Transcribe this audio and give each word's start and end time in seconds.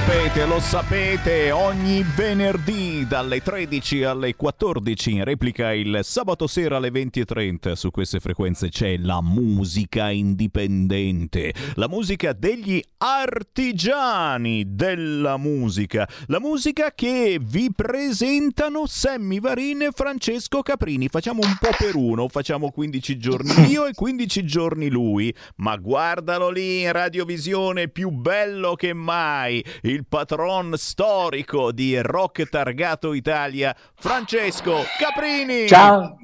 Sapete, 0.00 0.46
lo 0.46 0.60
sapete, 0.60 1.50
ogni 1.50 2.04
venerdì 2.14 3.06
dalle 3.06 3.42
13 3.42 4.04
alle 4.04 4.34
14 4.34 5.12
in 5.12 5.24
replica 5.24 5.72
il 5.72 6.00
sabato 6.02 6.46
sera 6.46 6.76
alle 6.76 6.90
20.30 6.90 7.72
su 7.72 7.90
queste 7.90 8.20
frequenze 8.20 8.68
c'è 8.68 8.96
la 8.96 9.20
musica 9.20 10.10
indipendente, 10.10 11.52
la 11.74 11.88
musica 11.88 12.32
degli 12.32 12.82
artigiani 12.98 14.74
della 14.74 15.36
musica, 15.36 16.08
la 16.26 16.40
musica 16.40 16.92
che 16.94 17.38
vi 17.40 17.70
presentano 17.74 18.86
Sammy 18.86 19.40
Varin 19.40 19.82
e 19.82 19.90
Francesco 19.92 20.62
Caprini. 20.62 21.08
Facciamo 21.08 21.40
un 21.42 21.56
po' 21.58 21.74
per 21.76 21.94
uno, 21.94 22.28
facciamo 22.28 22.70
15 22.70 23.18
giorni 23.18 23.52
io 23.70 23.86
e 23.86 23.92
15 23.94 24.44
giorni 24.44 24.88
lui, 24.88 25.34
ma 25.56 25.76
guardalo 25.76 26.50
lì 26.50 26.82
in 26.82 26.92
radiovisione 26.92 27.88
più 27.88 28.10
bello 28.10 28.74
che 28.74 28.92
mai, 28.92 29.64
il 29.82 29.99
patron 30.08 30.74
storico 30.76 31.72
di 31.72 32.00
Rock 32.00 32.48
Targato 32.48 33.12
Italia, 33.12 33.74
Francesco 33.94 34.78
Caprini. 34.98 35.66
Ciao, 35.66 36.16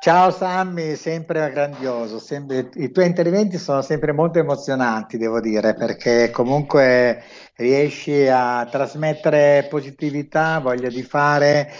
ciao 0.00 0.30
Sammy, 0.30 0.96
sempre 0.96 1.50
grandioso. 1.50 2.18
sempre- 2.18 2.70
I 2.74 2.90
tuoi 2.90 3.06
interventi 3.06 3.58
sono 3.58 3.82
sempre 3.82 4.12
molto 4.12 4.38
emozionanti, 4.38 5.16
devo 5.16 5.40
dire, 5.40 5.74
perché 5.74 6.30
comunque 6.30 7.22
riesci 7.56 8.26
a 8.28 8.66
trasmettere 8.70 9.66
positività, 9.68 10.58
voglia 10.58 10.88
di 10.88 11.02
fare 11.02 11.70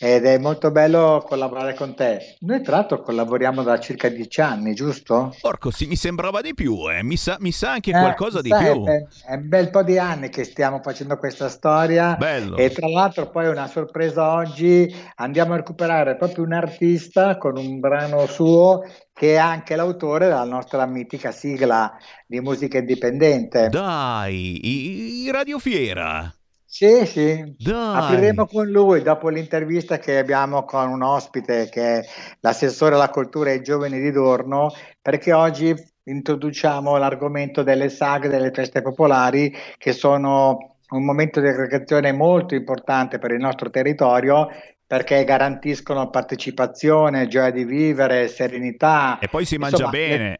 ed 0.00 0.24
è 0.26 0.38
molto 0.38 0.70
bello 0.70 1.24
collaborare 1.26 1.74
con 1.74 1.94
te. 1.94 2.36
Noi 2.40 2.62
tra 2.62 2.76
l'altro 2.76 3.00
collaboriamo 3.02 3.62
da 3.62 3.80
circa 3.80 4.08
dieci 4.08 4.40
anni, 4.40 4.72
giusto? 4.74 5.34
Porco, 5.40 5.70
sì, 5.72 5.86
mi 5.86 5.96
sembrava 5.96 6.40
di 6.40 6.54
più, 6.54 6.88
eh. 6.88 7.02
mi, 7.02 7.16
sa, 7.16 7.36
mi 7.40 7.50
sa 7.50 7.72
anche 7.72 7.90
Eh, 7.90 7.98
qualcosa 7.98 8.40
di 8.40 8.54
più. 8.56 8.84
È, 8.84 9.06
è 9.26 9.34
un 9.34 9.48
bel 9.48 9.70
po' 9.70 9.82
di 9.82 9.98
anni 9.98 10.28
che 10.28 10.44
stiamo 10.44 10.80
facendo 10.82 11.16
questa 11.18 11.48
storia 11.48 12.14
Bello. 12.16 12.56
e 12.56 12.70
tra 12.70 12.86
l'altro 12.88 13.28
poi 13.28 13.48
una 13.48 13.66
sorpresa 13.66 14.34
oggi 14.34 14.94
andiamo 15.16 15.54
a 15.54 15.56
recuperare 15.56 16.16
proprio 16.16 16.44
un 16.44 16.52
artista 16.52 17.36
con 17.36 17.56
un 17.56 17.80
brano 17.80 18.26
suo 18.26 18.82
che 19.18 19.34
è 19.34 19.36
anche 19.36 19.74
l'autore 19.74 20.28
della 20.28 20.44
nostra 20.44 20.86
mitica 20.86 21.32
sigla 21.32 21.98
di 22.24 22.40
musica 22.40 22.78
indipendente. 22.78 23.68
Dai, 23.68 25.24
i, 25.24 25.30
Radiofiera. 25.32 26.32
Sì, 26.64 27.04
sì. 27.04 27.56
Dai. 27.58 27.96
Apriremo 27.96 28.46
con 28.46 28.68
lui 28.68 29.02
dopo 29.02 29.28
l'intervista 29.28 29.98
che 29.98 30.18
abbiamo 30.18 30.64
con 30.64 30.88
un 30.88 31.02
ospite 31.02 31.68
che 31.68 31.98
è 31.98 32.04
l'assessore 32.40 32.94
alla 32.94 33.10
cultura 33.10 33.50
e 33.50 33.54
ai 33.54 33.62
giovani 33.62 33.98
di 33.98 34.12
Dorno, 34.12 34.72
perché 35.02 35.32
oggi 35.32 35.74
introduciamo 36.04 36.96
l'argomento 36.96 37.64
delle 37.64 37.88
sagre 37.88 38.28
delle 38.28 38.52
feste 38.52 38.82
popolari 38.82 39.52
che 39.78 39.92
sono 39.92 40.76
un 40.90 41.04
momento 41.04 41.40
di 41.40 41.48
aggregazione 41.48 42.12
molto 42.12 42.54
importante 42.54 43.18
per 43.18 43.32
il 43.32 43.40
nostro 43.40 43.68
territorio 43.68 44.48
perché 44.88 45.22
garantiscono 45.24 46.08
partecipazione, 46.08 47.28
gioia 47.28 47.50
di 47.50 47.64
vivere, 47.64 48.26
serenità. 48.26 49.18
E 49.18 49.28
poi 49.28 49.44
si 49.44 49.58
mangia 49.58 49.76
Insomma, 49.76 49.90
le- 49.92 50.08
bene. 50.08 50.36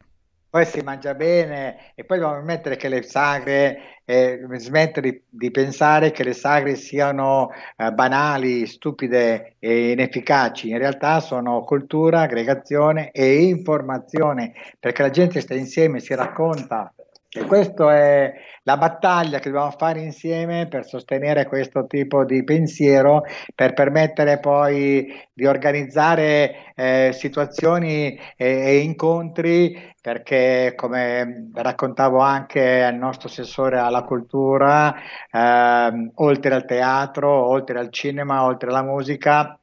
poi 0.49 0.65
si 0.65 0.81
mangia 0.81 1.13
bene 1.13 1.93
e 1.93 2.03
poi 2.03 2.17
dobbiamo 2.17 2.41
ammettere 2.41 2.75
che 2.75 2.89
le 2.89 3.03
sagre, 3.03 3.99
eh, 4.05 4.39
smettere 4.55 5.11
di, 5.11 5.21
di 5.29 5.51
pensare 5.51 6.09
che 6.09 6.23
le 6.23 6.33
sagre 6.33 6.73
siano 6.75 7.51
eh, 7.77 7.91
banali, 7.91 8.65
stupide 8.65 9.57
e 9.59 9.91
inefficaci. 9.91 10.69
In 10.69 10.79
realtà 10.79 11.19
sono 11.19 11.63
cultura, 11.63 12.21
aggregazione 12.21 13.11
e 13.11 13.43
informazione, 13.43 14.53
perché 14.79 15.03
la 15.03 15.11
gente 15.11 15.41
sta 15.41 15.53
insieme, 15.53 15.99
si 15.99 16.15
racconta. 16.15 16.91
E 17.31 17.45
questa 17.45 17.95
è 17.95 18.33
la 18.63 18.75
battaglia 18.77 19.37
che 19.37 19.51
dobbiamo 19.51 19.69
fare 19.77 19.99
insieme 20.01 20.67
per 20.67 20.83
sostenere 20.87 21.45
questo 21.45 21.85
tipo 21.85 22.25
di 22.25 22.43
pensiero, 22.43 23.21
per 23.53 23.73
permettere 23.73 24.39
poi 24.39 25.07
di 25.31 25.45
organizzare 25.45 26.73
eh, 26.73 27.11
situazioni 27.13 28.15
e, 28.15 28.45
e 28.47 28.77
incontri 28.79 29.93
perché 30.01 30.73
come 30.75 31.51
raccontavo 31.53 32.17
anche 32.19 32.83
al 32.83 32.95
nostro 32.95 33.27
assessore 33.27 33.77
alla 33.77 34.03
cultura, 34.03 34.95
ehm, 35.29 36.13
oltre 36.15 36.55
al 36.55 36.65
teatro, 36.65 37.29
oltre 37.29 37.77
al 37.77 37.91
cinema, 37.91 38.43
oltre 38.43 38.69
alla 38.69 38.81
musica, 38.81 39.58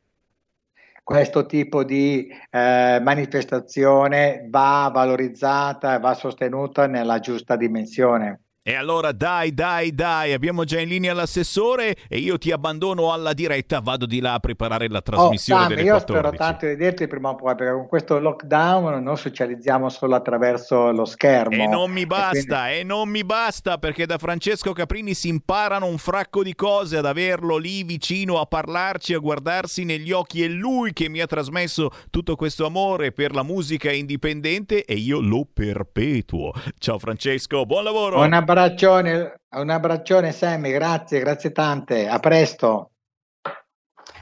questo 1.07 1.47
tipo 1.47 1.85
di 1.85 2.27
eh, 2.51 2.99
manifestazione 3.01 4.45
va 4.51 4.91
valorizzata 4.93 5.95
e 5.95 6.01
va 6.01 6.15
sostenuta 6.15 6.89
nella 6.89 7.21
giusta 7.21 7.55
dimensione. 7.55 8.46
E 8.69 8.75
allora 8.75 9.13
dai, 9.13 9.55
dai, 9.55 9.95
dai, 9.95 10.33
abbiamo 10.33 10.65
già 10.65 10.81
in 10.81 10.89
linea 10.89 11.15
l'assessore 11.15 11.95
e 12.09 12.19
io 12.19 12.37
ti 12.37 12.51
abbandono 12.51 13.13
alla 13.13 13.33
diretta, 13.33 13.79
vado 13.79 14.07
di 14.07 14.19
là 14.19 14.33
a 14.35 14.41
preparare 14.41 14.89
la 14.89 14.99
Oh, 14.99 15.03
trasmissione 15.03 15.61
Sam, 15.61 15.69
delle 15.69 15.83
io 15.83 15.93
14. 15.93 16.27
spero 16.27 16.37
tanto 16.37 16.67
di 16.67 16.73
vederti 16.73 17.07
prima 17.07 17.29
o 17.29 17.37
poi, 17.37 17.55
perché 17.55 17.73
con 17.73 17.87
questo 17.87 18.19
lockdown 18.19 19.05
noi 19.05 19.17
socializziamo 19.17 19.89
solo 19.89 20.17
attraverso 20.17 20.91
lo 20.91 21.05
schermo. 21.05 21.55
E 21.63 21.69
non 21.69 21.93
mi 21.93 22.01
E 22.01 22.07
basta, 22.07 22.63
quindi- 22.65 22.81
e 22.81 22.83
non 22.83 23.09
mi 23.09 23.23
basta 23.23 23.79
perché 23.79 24.05
da 24.05 24.19
Francesco 24.19 24.73
Caprini 24.73 25.15
si 25.15 25.29
imparano 25.29 25.87
un 25.87 25.99
fracco 25.99 26.43
di 26.43 26.57
cose 26.57 26.97
ad 26.97 27.07
averlo 27.07 27.59
lì 27.59 27.85
vicino 27.85 28.41
a 28.41 28.47
parlarci, 28.47 29.15
a 29.15 29.19
guardarsi 29.19 29.85
negli 29.85 30.11
occhi. 30.11 30.43
È 30.43 30.49
lui 30.49 30.93
che 30.93 31.09
mi 31.09 31.21
ha 31.21 31.27
trasmesso 31.27 31.91
tutto 32.11 32.35
questo 32.35 32.67
amore 32.67 33.13
per 33.13 33.33
la 33.33 33.45
musica 33.45 33.93
indipendente 33.93 34.85
e 34.85 34.95
io 34.95 35.21
lo 35.21 35.47
perpetuo. 35.55 36.51
Ciao 36.79 36.99
Francesco, 36.99 37.65
buon 37.65 37.85
lavoro. 37.85 38.19
Un 38.21 38.35
abbraccione, 38.57 39.41
un 39.51 39.71
abbraccione 39.71 40.33
Sammy, 40.33 40.73
grazie, 40.73 41.21
grazie 41.21 41.53
tante, 41.53 42.09
a 42.09 42.19
presto. 42.19 42.91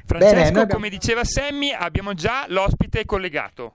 Francesco, 0.07 0.35
Bene, 0.35 0.49
abbiamo- 0.49 0.67
come 0.73 0.89
diceva 0.89 1.25
Sammy, 1.25 1.71
abbiamo 1.73 2.15
già 2.15 2.45
l'ospite 2.49 3.05
collegato. 3.05 3.75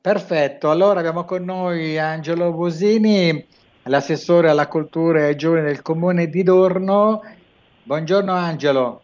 Perfetto, 0.00 0.70
allora 0.70 0.98
abbiamo 0.98 1.24
con 1.24 1.44
noi 1.44 1.98
Angelo 1.98 2.52
Bosini, 2.52 3.46
l'assessore 3.84 4.50
alla 4.50 4.66
cultura 4.66 5.20
e 5.20 5.24
ai 5.28 5.36
giovani 5.36 5.66
del 5.66 5.82
comune 5.82 6.26
di 6.26 6.42
Dorno. 6.42 7.22
Buongiorno 7.84 8.32
Angelo, 8.32 9.02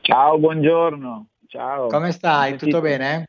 Ciao, 0.00 0.38
buongiorno. 0.38 1.26
Ciao. 1.46 1.86
come 1.88 2.10
stai? 2.10 2.56
Tutto 2.58 2.80
bene? 2.80 3.28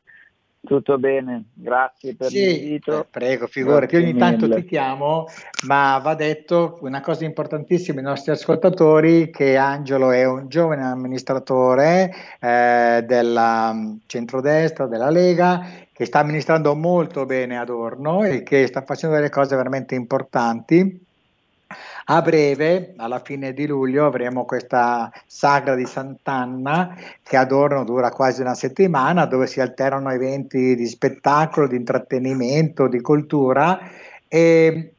Tutto 0.66 0.98
bene, 0.98 1.46
grazie 1.54 2.16
per 2.16 2.30
Sì, 2.30 2.44
eh, 2.44 2.52
l'invito. 2.54 3.06
prego, 3.10 3.48
figurati, 3.48 3.96
ogni 3.96 4.16
tanto 4.16 4.50
ti 4.50 4.66
chiamo, 4.66 5.28
ma 5.68 6.00
va 6.00 6.16
detto 6.16 6.80
una 6.82 7.02
cosa 7.02 7.24
importantissima 7.24 8.00
ai 8.00 8.06
nostri 8.06 8.32
ascoltatori, 8.32 9.30
che 9.30 9.56
Angelo 9.56 10.12
è 10.12 10.26
un 10.26 10.48
giovane 10.50 10.84
amministratore 10.84 12.12
eh, 12.40 13.04
della 13.06 13.74
mm, 13.74 13.96
centrodestra, 14.08 14.88
della 14.88 15.10
Lega, 15.10 15.66
che 15.94 16.06
sta 16.06 16.20
amministrando 16.20 16.76
molto 16.76 17.26
bene 17.26 17.58
ad 17.58 17.70
Orno 17.70 18.24
e 18.24 18.44
che 18.44 18.68
sta 18.68 18.82
facendo 18.82 19.16
delle 19.16 19.30
cose 19.30 19.56
veramente 19.56 19.96
importanti. 19.96 21.05
A 22.08 22.22
breve, 22.22 22.94
alla 22.98 23.20
fine 23.20 23.52
di 23.52 23.66
luglio, 23.66 24.06
avremo 24.06 24.46
questa 24.46 25.12
sagra 25.26 25.74
di 25.74 25.88
Sant'Anna 25.88 26.96
che 27.24 27.36
ad 27.36 27.52
Orno 27.52 27.84
dura 27.84 28.12
quasi 28.12 28.42
una 28.42 28.54
settimana, 28.54 29.26
dove 29.26 29.48
si 29.48 29.60
alternano 29.60 30.12
eventi 30.12 30.76
di 30.76 30.86
spettacolo, 30.86 31.68
di 31.68 31.76
intrattenimento, 31.78 32.88
di 32.88 33.02
cultura 33.02 33.80
e, 34.28 34.94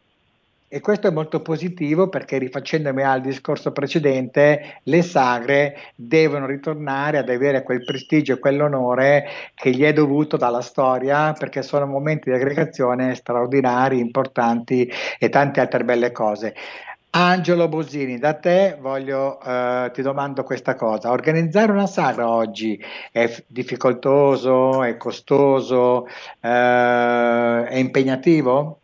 e 0.67 0.81
questo 0.81 1.07
è 1.07 1.13
molto 1.13 1.43
positivo 1.43 2.09
perché 2.09 2.39
rifacendomi 2.39 3.05
al 3.05 3.21
discorso 3.21 3.71
precedente, 3.71 4.81
le 4.83 5.03
sagre 5.03 5.77
devono 5.95 6.47
ritornare 6.47 7.19
ad 7.19 7.29
avere 7.29 7.63
quel 7.63 7.85
prestigio 7.85 8.33
e 8.33 8.39
quell'onore 8.41 9.29
che 9.55 9.71
gli 9.71 9.85
è 9.85 9.93
dovuto 9.93 10.37
dalla 10.37 10.61
storia 10.61 11.33
perché 11.35 11.63
sono 11.63 11.87
momenti 11.87 12.31
di 12.31 12.37
aggregazione 12.37 13.15
straordinari, 13.15 14.01
importanti 14.01 14.91
e 15.21 15.29
tante 15.29 15.61
altre 15.61 15.85
belle 15.85 16.11
cose. 16.11 16.53
Angelo 17.19 17.67
Bosini, 17.69 18.19
da 18.19 18.35
te 18.35 18.77
voglio, 18.79 19.41
eh, 19.41 19.91
ti 19.95 20.03
domando 20.03 20.43
questa 20.43 20.75
cosa. 20.75 21.13
Organizzare 21.13 21.73
una 21.73 21.87
sagra 21.87 22.29
oggi 22.29 22.79
è 23.11 23.27
f- 23.27 23.43
difficoltoso, 23.47 24.83
è 24.83 24.99
costoso, 24.99 26.07
eh, 26.43 27.65
è 27.69 27.77
impegnativo? 27.77 28.81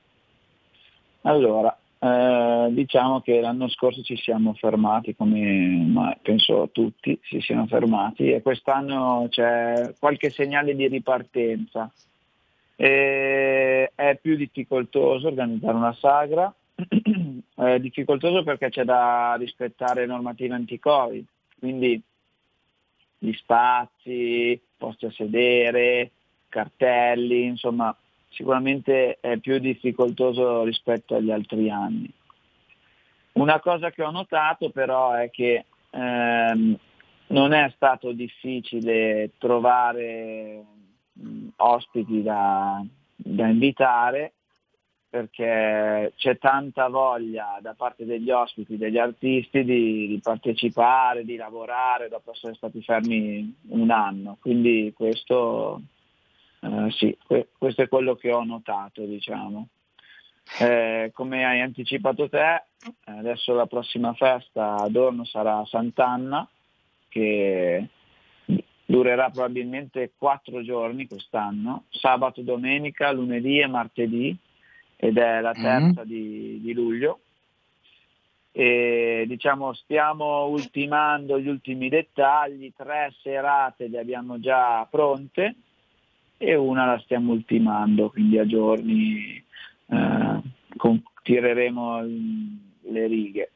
Allora, 1.24 1.76
eh, 1.98 2.68
diciamo 2.70 3.20
che 3.20 3.38
l'anno 3.38 3.68
scorso 3.68 4.00
ci 4.00 4.16
siamo 4.16 4.54
fermati, 4.54 5.14
come 5.14 5.84
ma 5.86 6.16
penso 6.22 6.70
tutti 6.72 7.20
si 7.24 7.38
siano 7.42 7.66
fermati, 7.66 8.32
e 8.32 8.40
quest'anno 8.40 9.26
c'è 9.28 9.92
qualche 9.98 10.30
segnale 10.30 10.74
di 10.74 10.88
ripartenza. 10.88 11.90
E 12.76 13.92
è 13.94 14.18
più 14.22 14.36
difficoltoso 14.36 15.26
organizzare 15.26 15.76
una 15.76 15.92
sagra, 15.92 16.50
è 17.54 17.78
difficoltoso 17.80 18.42
perché 18.42 18.70
c'è 18.70 18.84
da 18.84 19.34
rispettare 19.38 20.06
normative 20.06 20.54
anti-Covid, 20.54 21.24
quindi 21.58 22.02
gli 23.18 23.32
spazi, 23.34 24.60
posti 24.76 25.06
a 25.06 25.12
sedere, 25.12 26.10
cartelli, 26.48 27.44
insomma 27.44 27.96
sicuramente 28.28 29.18
è 29.20 29.36
più 29.38 29.58
difficoltoso 29.58 30.64
rispetto 30.64 31.14
agli 31.14 31.30
altri 31.30 31.70
anni. 31.70 32.10
Una 33.32 33.60
cosa 33.60 33.90
che 33.90 34.02
ho 34.02 34.10
notato 34.10 34.70
però 34.70 35.12
è 35.12 35.30
che 35.30 35.64
ehm, 35.90 36.78
non 37.28 37.52
è 37.52 37.72
stato 37.74 38.12
difficile 38.12 39.30
trovare 39.38 40.64
mh, 41.12 41.48
ospiti 41.56 42.22
da, 42.22 42.84
da 43.14 43.46
invitare 43.46 44.32
perché 45.12 46.14
c'è 46.16 46.38
tanta 46.38 46.88
voglia 46.88 47.58
da 47.60 47.74
parte 47.74 48.06
degli 48.06 48.30
ospiti, 48.30 48.78
degli 48.78 48.96
artisti 48.96 49.62
di, 49.62 50.06
di, 50.08 50.20
partecipare, 50.22 51.22
di 51.22 51.36
lavorare 51.36 52.08
dopo 52.08 52.30
essere 52.30 52.54
stati 52.54 52.80
fermi 52.80 53.54
un 53.68 53.90
anno. 53.90 54.38
Quindi 54.40 54.90
questo 54.96 55.82
Uh, 56.62 56.88
sì, 56.90 57.16
que- 57.26 57.48
questo 57.58 57.82
è 57.82 57.88
quello 57.88 58.14
che 58.14 58.30
ho 58.30 58.44
notato, 58.44 59.04
diciamo. 59.04 59.66
Eh, 60.60 61.10
come 61.12 61.44
hai 61.44 61.60
anticipato 61.60 62.28
te, 62.28 62.62
adesso 63.06 63.52
la 63.52 63.66
prossima 63.66 64.14
festa 64.14 64.76
ad 64.76 64.94
Orno 64.94 65.24
sarà 65.24 65.64
Sant'Anna, 65.66 66.48
che 67.08 67.88
durerà 68.86 69.30
probabilmente 69.30 70.12
quattro 70.16 70.62
giorni 70.62 71.08
quest'anno, 71.08 71.86
sabato, 71.90 72.42
domenica, 72.42 73.10
lunedì 73.10 73.58
e 73.58 73.66
martedì, 73.66 74.38
ed 75.04 75.18
è 75.18 75.40
la 75.40 75.52
mm-hmm. 75.52 75.62
terza 75.62 76.02
mm. 76.02 76.08
di, 76.08 76.60
di 76.62 76.72
luglio. 76.72 77.18
E 78.52 79.24
diciamo 79.26 79.72
stiamo 79.72 80.44
ultimando 80.44 81.40
gli 81.40 81.48
ultimi 81.48 81.88
dettagli, 81.88 82.72
tre 82.76 83.12
serate 83.20 83.88
le 83.88 83.98
abbiamo 83.98 84.38
già 84.38 84.86
pronte, 84.88 85.56
e 86.36 86.54
una 86.54 86.86
la 86.86 87.00
stiamo 87.00 87.32
ultimando, 87.32 88.10
quindi 88.10 88.38
a 88.38 88.46
giorni 88.46 89.42
eh, 89.86 90.40
con, 90.76 91.02
tireremo 91.22 92.00
le 92.02 93.06
righe. 93.08 93.50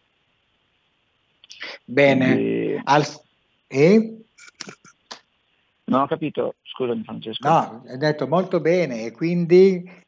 Bene, 1.85 2.33
quindi... 2.33 2.81
Al... 2.83 3.05
e? 3.69 4.25
Non 5.85 6.01
ho 6.01 6.07
capito, 6.09 6.57
scusami 6.63 7.05
Francesco. 7.05 7.49
No, 7.49 7.85
hai 7.87 7.99
detto 7.99 8.27
molto 8.27 8.61
bene 8.61 9.05
e 9.05 9.13
quindi 9.13 10.05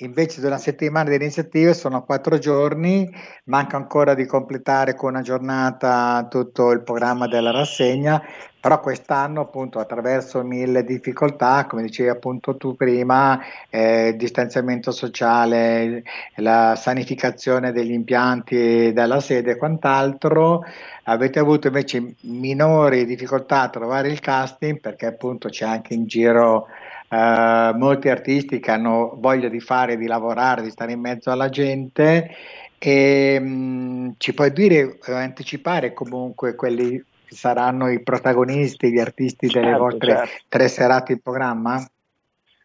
invece 0.00 0.40
di 0.40 0.46
una 0.46 0.58
settimana 0.58 1.08
di 1.08 1.16
iniziative 1.16 1.74
sono 1.74 2.04
quattro 2.04 2.38
giorni, 2.38 3.10
manca 3.44 3.76
ancora 3.76 4.14
di 4.14 4.26
completare 4.26 4.94
con 4.94 5.10
una 5.10 5.22
giornata 5.22 6.26
tutto 6.30 6.70
il 6.70 6.82
programma 6.82 7.26
della 7.26 7.50
rassegna, 7.50 8.22
però 8.60 8.80
quest'anno 8.80 9.40
appunto 9.40 9.78
attraverso 9.78 10.42
mille 10.42 10.84
difficoltà, 10.84 11.66
come 11.66 11.82
dicevi 11.82 12.10
appunto 12.10 12.56
tu 12.56 12.76
prima, 12.76 13.40
eh, 13.70 14.14
distanziamento 14.16 14.90
sociale, 14.90 16.02
la 16.36 16.74
sanificazione 16.76 17.72
degli 17.72 17.92
impianti 17.92 18.92
della 18.92 19.20
sede 19.20 19.52
e 19.52 19.56
quant'altro, 19.56 20.64
avete 21.04 21.38
avuto 21.38 21.68
invece 21.68 22.14
minori 22.22 23.06
difficoltà 23.06 23.62
a 23.62 23.68
trovare 23.70 24.08
il 24.08 24.20
casting 24.20 24.78
perché 24.80 25.06
appunto 25.06 25.48
c'è 25.48 25.64
anche 25.64 25.94
in 25.94 26.06
giro 26.06 26.66
Uh, 27.10 27.76
molti 27.76 28.08
artisti 28.08 28.60
che 28.60 28.70
hanno 28.70 29.16
voglia 29.16 29.48
di 29.48 29.58
fare, 29.58 29.96
di 29.96 30.06
lavorare, 30.06 30.62
di 30.62 30.70
stare 30.70 30.92
in 30.92 31.00
mezzo 31.00 31.32
alla 31.32 31.48
gente 31.48 32.30
e 32.78 33.36
um, 33.40 34.14
ci 34.16 34.32
puoi 34.32 34.52
dire, 34.52 34.98
uh, 35.04 35.10
anticipare 35.10 35.92
comunque 35.92 36.54
quelli 36.54 37.04
che 37.26 37.34
saranno 37.34 37.88
i 37.88 38.00
protagonisti, 38.02 38.92
gli 38.92 39.00
artisti 39.00 39.48
delle 39.48 39.66
certo, 39.66 39.82
vostre 39.82 40.16
certo. 40.16 40.44
tre 40.48 40.68
serate 40.68 41.12
in 41.12 41.20
programma? 41.20 41.84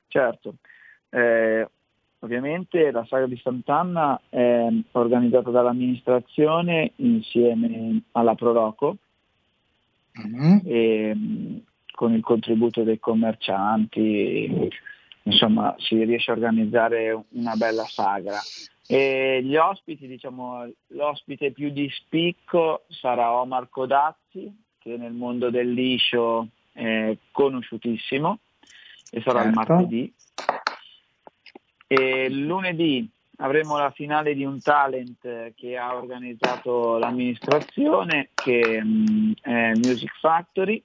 Certo, 0.07 0.55
eh, 1.09 1.67
ovviamente 2.19 2.91
la 2.91 3.05
saga 3.05 3.25
di 3.25 3.37
Sant'Anna 3.37 4.21
è 4.29 4.67
organizzata 4.91 5.49
dall'amministrazione 5.49 6.91
insieme 6.97 8.01
alla 8.11 8.35
Proroco 8.35 8.97
mm-hmm. 10.19 10.57
e, 10.63 11.15
con 11.95 12.13
il 12.13 12.21
contributo 12.21 12.83
dei 12.83 12.99
commercianti, 12.99 14.69
insomma 15.23 15.73
si 15.79 16.03
riesce 16.03 16.29
a 16.29 16.35
organizzare 16.35 17.23
una 17.29 17.55
bella 17.55 17.85
sagra. 17.85 18.37
E 18.87 19.41
gli 19.41 19.55
ospiti, 19.55 20.05
diciamo, 20.05 20.71
l'ospite 20.87 21.51
più 21.51 21.71
di 21.71 21.89
spicco 21.89 22.83
sarà 22.89 23.33
Omar 23.33 23.69
Codazzi, 23.69 24.63
che 24.77 24.97
nel 24.97 25.13
mondo 25.13 25.49
del 25.49 25.71
liscio 25.71 26.49
è 26.71 27.17
conosciutissimo, 27.31 28.39
e 29.09 29.21
sarà 29.21 29.41
certo. 29.41 29.47
il 29.47 29.53
martedì. 29.55 30.13
E 31.87 32.29
lunedì 32.29 33.09
avremo 33.37 33.77
la 33.77 33.91
finale 33.91 34.35
di 34.35 34.43
un 34.43 34.61
talent 34.61 35.53
che 35.55 35.77
ha 35.77 35.95
organizzato 35.95 36.97
l'amministrazione, 36.97 38.29
che 38.33 38.83
mh, 38.83 39.33
è 39.41 39.71
Music 39.75 40.11
Factory, 40.19 40.83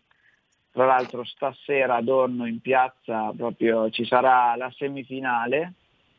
tra 0.73 0.87
l'altro 0.87 1.25
stasera 1.25 1.97
ad 1.97 2.09
Orno 2.09 2.47
in 2.47 2.61
piazza 2.61 3.33
proprio 3.37 3.91
ci 3.91 4.05
sarà 4.05 4.55
la 4.57 4.73
semifinale. 4.77 5.75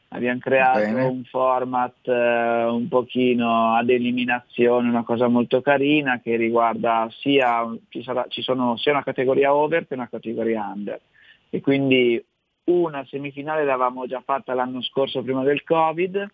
Abbiamo 0.09 0.39
creato 0.39 0.79
Bene. 0.79 1.03
un 1.03 1.23
format 1.23 2.05
eh, 2.05 2.65
un 2.65 2.89
pochino 2.89 3.75
ad 3.75 3.89
eliminazione, 3.89 4.89
una 4.89 5.05
cosa 5.05 5.29
molto 5.29 5.61
carina 5.61 6.19
che 6.19 6.35
riguarda 6.35 7.07
sia, 7.11 7.65
ci, 7.87 8.03
sarà, 8.03 8.25
ci 8.27 8.41
sono 8.41 8.75
sia 8.75 8.91
una 8.91 9.03
categoria 9.03 9.55
over 9.55 9.87
che 9.87 9.93
una 9.93 10.09
categoria 10.09 10.69
under. 10.75 10.99
E 11.49 11.61
quindi 11.61 12.21
una 12.65 13.05
semifinale 13.05 13.63
l'avevamo 13.63 14.05
già 14.05 14.21
fatta 14.21 14.53
l'anno 14.53 14.81
scorso 14.81 15.21
prima 15.21 15.43
del 15.43 15.63
Covid, 15.63 16.29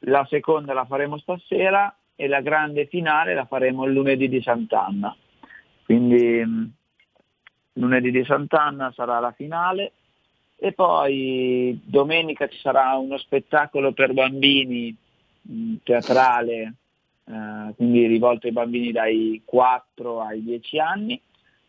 la 0.00 0.26
seconda 0.28 0.74
la 0.74 0.84
faremo 0.84 1.16
stasera 1.16 1.94
e 2.14 2.28
la 2.28 2.42
grande 2.42 2.86
finale 2.86 3.32
la 3.32 3.46
faremo 3.46 3.86
il 3.86 3.92
lunedì 3.94 4.28
di 4.28 4.42
Sant'Anna. 4.42 5.16
Quindi 5.84 6.76
lunedì 7.78 8.10
di 8.10 8.24
Sant'Anna 8.24 8.92
sarà 8.94 9.18
la 9.20 9.32
finale 9.32 9.92
e 10.56 10.72
poi 10.72 11.80
domenica 11.84 12.48
ci 12.48 12.58
sarà 12.58 12.96
uno 12.96 13.16
spettacolo 13.16 13.92
per 13.92 14.12
bambini 14.12 14.94
mh, 15.42 15.74
teatrale, 15.84 16.74
eh, 17.24 17.74
quindi 17.76 18.06
rivolto 18.06 18.46
ai 18.46 18.52
bambini 18.52 18.90
dai 18.90 19.40
4 19.44 20.20
ai 20.20 20.42
10 20.42 20.78
anni 20.80 21.20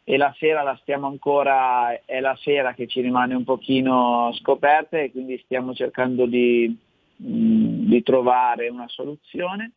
e 0.03 0.17
la 0.17 0.33
sera 0.39 0.63
la 0.63 0.75
stiamo 0.81 1.05
ancora, 1.05 2.03
è 2.03 2.19
la 2.19 2.35
sera 2.41 2.73
che 2.73 2.87
ci 2.87 2.99
rimane 2.99 3.35
un 3.35 3.43
pochino 3.43 4.31
scoperta 4.39 4.97
e 4.97 5.11
quindi 5.11 5.39
stiamo 5.43 5.75
cercando 5.75 6.25
di, 6.25 6.75
mh, 7.15 7.87
di 7.87 8.01
trovare 8.01 8.69
una 8.69 8.87
soluzione. 8.87 9.73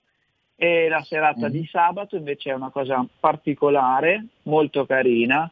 E 0.56 0.88
la 0.88 1.02
serata 1.02 1.48
mm. 1.48 1.50
di 1.50 1.66
sabato 1.66 2.16
invece 2.16 2.50
è 2.50 2.54
una 2.54 2.70
cosa 2.70 3.04
particolare, 3.20 4.24
molto 4.44 4.86
carina, 4.86 5.50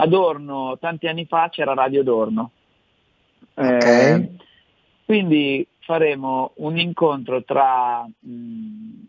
Adorno, 0.00 0.78
tanti 0.78 1.08
anni 1.08 1.26
fa 1.26 1.48
c'era 1.48 1.74
Radio 1.74 2.02
Adorno. 2.02 2.50
Okay. 3.54 4.20
Eh, 4.20 4.30
quindi 5.04 5.66
faremo 5.80 6.52
un 6.56 6.78
incontro 6.78 7.42
tra 7.42 8.06
mh, 8.06 9.06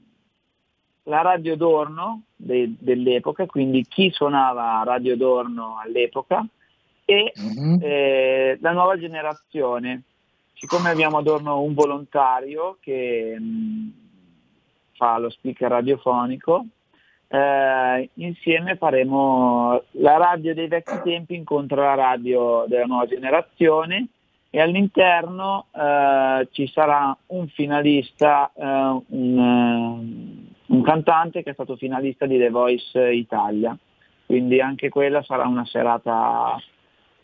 la 1.03 1.21
Radio 1.21 1.53
Adorno 1.53 2.23
de, 2.35 2.73
dell'epoca, 2.79 3.45
quindi 3.45 3.85
chi 3.87 4.09
suonava 4.09 4.81
Radio 4.83 5.13
Adorno 5.13 5.77
all'epoca, 5.79 6.43
e 7.05 7.33
mm-hmm. 7.39 7.77
eh, 7.81 8.57
la 8.59 8.71
nuova 8.71 8.97
generazione. 8.97 10.03
Siccome 10.53 10.89
abbiamo 10.89 11.17
Adorno 11.17 11.61
un 11.61 11.73
volontario 11.75 12.77
che 12.79 13.37
mh, 13.39 13.93
fa 14.93 15.19
lo 15.19 15.29
speaker 15.29 15.69
radiofonico, 15.69 16.65
eh, 17.31 18.09
insieme 18.15 18.75
faremo 18.75 19.83
la 19.91 20.17
radio 20.17 20.53
dei 20.55 20.67
vecchi 20.67 20.99
tempi 21.03 21.35
incontra 21.35 21.83
la 21.83 21.93
radio 21.93 22.65
della 22.67 22.85
nuova 22.85 23.05
generazione 23.05 24.07
e 24.49 24.59
all'interno 24.59 25.67
eh, 25.71 26.47
ci 26.51 26.67
sarà 26.67 27.15
un 27.27 27.47
finalista, 27.49 28.51
eh, 28.55 28.63
un, 28.65 29.37
eh, 29.37 30.73
un, 30.73 30.81
cantante 30.81 31.43
che 31.43 31.51
è 31.51 31.53
stato 31.53 31.75
finalista 31.75 32.25
di 32.25 32.39
The 32.39 32.49
Voice 32.49 33.11
Italia, 33.11 33.77
quindi 34.25 34.59
anche 34.59 34.89
quella 34.89 35.21
sarà 35.21 35.45
una 35.45 35.65
serata 35.65 36.59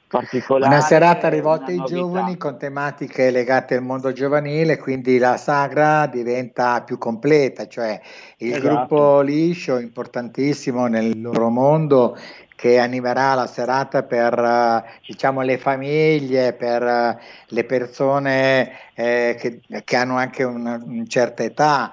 particolare. 0.08 0.74
Una 0.74 0.84
serata 0.84 1.30
rivolta 1.30 1.72
ai 1.72 1.84
giovani 1.86 2.38
con 2.38 2.58
tematiche 2.58 3.32
legate 3.32 3.76
al 3.76 3.84
mondo 3.84 4.12
giovanile, 4.12 4.78
quindi 4.78 5.18
la 5.18 5.38
sagra 5.38 6.06
diventa 6.08 6.82
più 6.84 6.98
completa, 6.98 7.68
cioè 7.68 8.00
il 8.38 8.54
esatto. 8.54 8.68
gruppo 8.68 9.22
liscio 9.22 9.78
importantissimo 9.78 10.88
nel 10.88 11.20
loro 11.22 11.50
mondo 11.50 12.18
che 12.56 12.80
animerà 12.80 13.34
la 13.34 13.48
serata 13.48 14.04
per 14.04 14.84
diciamo, 15.06 15.42
le 15.42 15.58
famiglie, 15.58 16.54
per 16.54 17.20
le 17.48 17.64
persone 17.66 18.72
eh, 18.94 19.36
che, 19.38 19.60
che, 19.84 19.96
hanno 19.96 20.16
anche 20.16 20.44
una, 20.44 20.80
una, 20.82 21.04
certa 21.06 21.44
età 21.44 21.92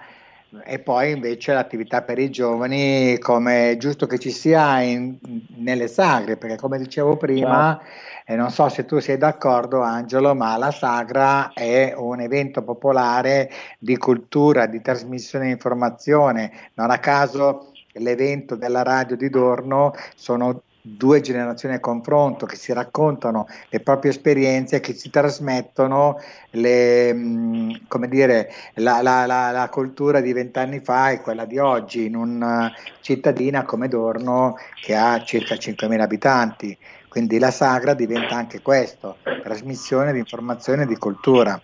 e 0.65 0.79
poi 0.79 1.13
invece 1.13 1.55
l'attività 1.55 2.03
per 2.03 2.19
i 2.19 2.31
giovani 2.31 3.19
come 3.19 3.71
è 3.71 3.77
giusto 3.79 4.07
che 4.07 4.19
ci 4.19 4.31
sia 4.31 4.81
in, 4.81 5.17
nelle 5.57 5.89
sagre, 5.89 6.37
perché 6.37 6.57
come 6.57 6.79
dicevo 6.79 7.17
prima, 7.17 7.81
eh, 8.27 8.37
non 8.37 8.51
so 8.51 8.69
se 8.69 8.85
tu 8.85 8.99
sei 8.99 9.17
d'accordo 9.17 9.81
Angelo, 9.81 10.35
ma 10.35 10.57
la 10.59 10.71
sagra 10.71 11.53
è 11.55 11.95
un 11.97 12.21
evento 12.21 12.63
popolare 12.63 13.51
di 13.79 13.97
cultura, 13.97 14.67
di 14.67 14.83
trasmissione 14.83 15.47
di 15.47 15.53
informazione, 15.53 16.53
non 16.75 16.91
a 16.91 16.99
caso 16.99 17.73
l'evento 17.95 18.55
della 18.55 18.83
radio 18.83 19.17
di 19.17 19.31
Dorno 19.31 19.93
sono 20.15 20.63
due 20.85 21.21
generazioni 21.21 21.77
a 21.77 21.81
confronto 21.81 22.45
che 22.45 22.57
si 22.57 22.73
raccontano 22.73 23.47
le 23.69 23.81
proprie 23.81 24.11
esperienze, 24.11 24.81
che 24.81 24.93
si 24.95 25.11
trasmettono 25.11 26.19
le, 26.51 27.81
come 27.87 28.09
dire, 28.09 28.51
la, 28.75 29.01
la, 29.01 29.25
la, 29.25 29.53
la 29.53 29.69
cultura 29.69 30.21
di 30.21 30.33
vent'anni 30.33 30.81
fa 30.81 31.11
e 31.11 31.21
quella 31.21 31.45
di 31.45 31.59
oggi 31.59 32.07
in 32.07 32.17
una 32.17 32.73
cittadina 33.01 33.65
come 33.65 33.87
Dorno 33.87 34.57
che 34.81 34.97
ha 34.97 35.23
circa 35.23 35.55
5.000 35.55 36.01
abitanti. 36.01 36.77
Quindi 37.09 37.39
la 37.39 37.51
sagra 37.51 37.95
diventa 37.95 38.35
anche 38.35 38.61
questo, 38.63 39.19
trasmissione 39.43 40.13
di 40.13 40.19
informazione 40.19 40.83
e 40.83 40.87
di 40.87 40.97
cultura. 40.97 41.61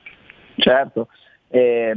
Certo, 0.56 1.08
eh, 1.48 1.96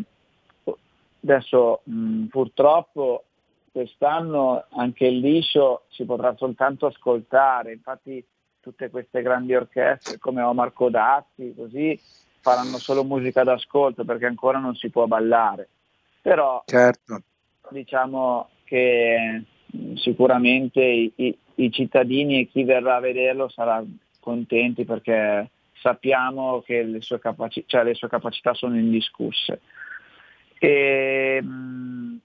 adesso 1.21 1.81
mh, 1.83 2.25
purtroppo 2.25 3.25
quest'anno 3.71 4.65
anche 4.71 5.05
il 5.07 5.19
liscio 5.19 5.85
si 5.89 6.05
potrà 6.05 6.35
soltanto 6.35 6.85
ascoltare, 6.85 7.73
infatti 7.73 8.23
tutte 8.59 8.89
queste 8.89 9.21
grandi 9.21 9.55
orchestre 9.55 10.19
come 10.19 10.41
Omar 10.41 10.73
Codazzi 10.73 11.53
così 11.55 11.99
faranno 12.41 12.77
solo 12.77 13.03
musica 13.03 13.43
d'ascolto 13.43 14.03
perché 14.03 14.25
ancora 14.25 14.59
non 14.59 14.75
si 14.75 14.89
può 14.89 15.07
ballare. 15.07 15.69
Però 16.21 16.63
certo. 16.65 17.23
diciamo 17.69 18.49
che 18.63 19.43
sicuramente 19.95 20.83
i, 20.83 21.11
i, 21.15 21.37
i, 21.55 21.71
cittadini 21.71 22.39
e 22.39 22.47
chi 22.47 22.63
verrà 22.63 22.97
a 22.97 22.99
vederlo 22.99 23.49
sarà 23.49 23.83
contenti 24.19 24.85
perché 24.85 25.49
sappiamo 25.81 26.61
che 26.61 26.83
le 26.83 27.01
sue, 27.01 27.19
capaci- 27.19 27.63
cioè 27.65 27.83
le 27.83 27.95
sue 27.95 28.09
capacità 28.09 28.53
sono 28.53 28.77
indiscusse. 28.77 29.61
E, 30.59 31.41
mh, 31.41 32.17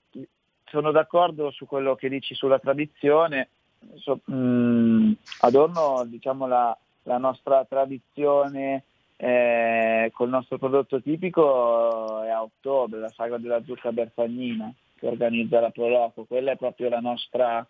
sono 0.69 0.91
d'accordo 0.91 1.51
su 1.51 1.67
quello 1.67 1.95
che 1.95 2.09
dici 2.09 2.35
sulla 2.35 2.59
tradizione. 2.59 3.49
So, 3.97 4.21
mh, 4.25 4.35
mm, 4.35 5.13
Adorno 5.41 6.05
diciamo, 6.07 6.47
la, 6.47 6.77
la 7.05 7.19
nostra 7.19 7.65
tradizione 7.65 8.85
eh, 9.17 10.11
col 10.13 10.29
nostro 10.29 10.59
prodotto 10.59 11.01
tipico 11.01 12.23
è 12.23 12.29
a 12.29 12.43
ottobre, 12.43 13.01
la 13.01 13.13
sagra 13.15 13.39
della 13.39 13.63
zucca 13.65 13.91
bertagnina 13.93 14.73
che 14.99 15.07
organizza 15.07 15.61
la 15.61 15.71
Proloco. 15.71 16.25
Quella 16.25 16.53
è 16.53 16.57
proprio 16.57 16.89
la 16.89 17.01
nostra 17.01 17.67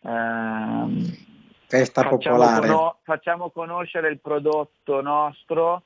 eh, 0.00 0.86
festa 1.66 2.08
popolare. 2.08 2.66
Cono- 2.66 2.98
facciamo 3.02 3.50
conoscere 3.50 4.08
il 4.08 4.20
prodotto 4.20 5.00
nostro 5.00 5.82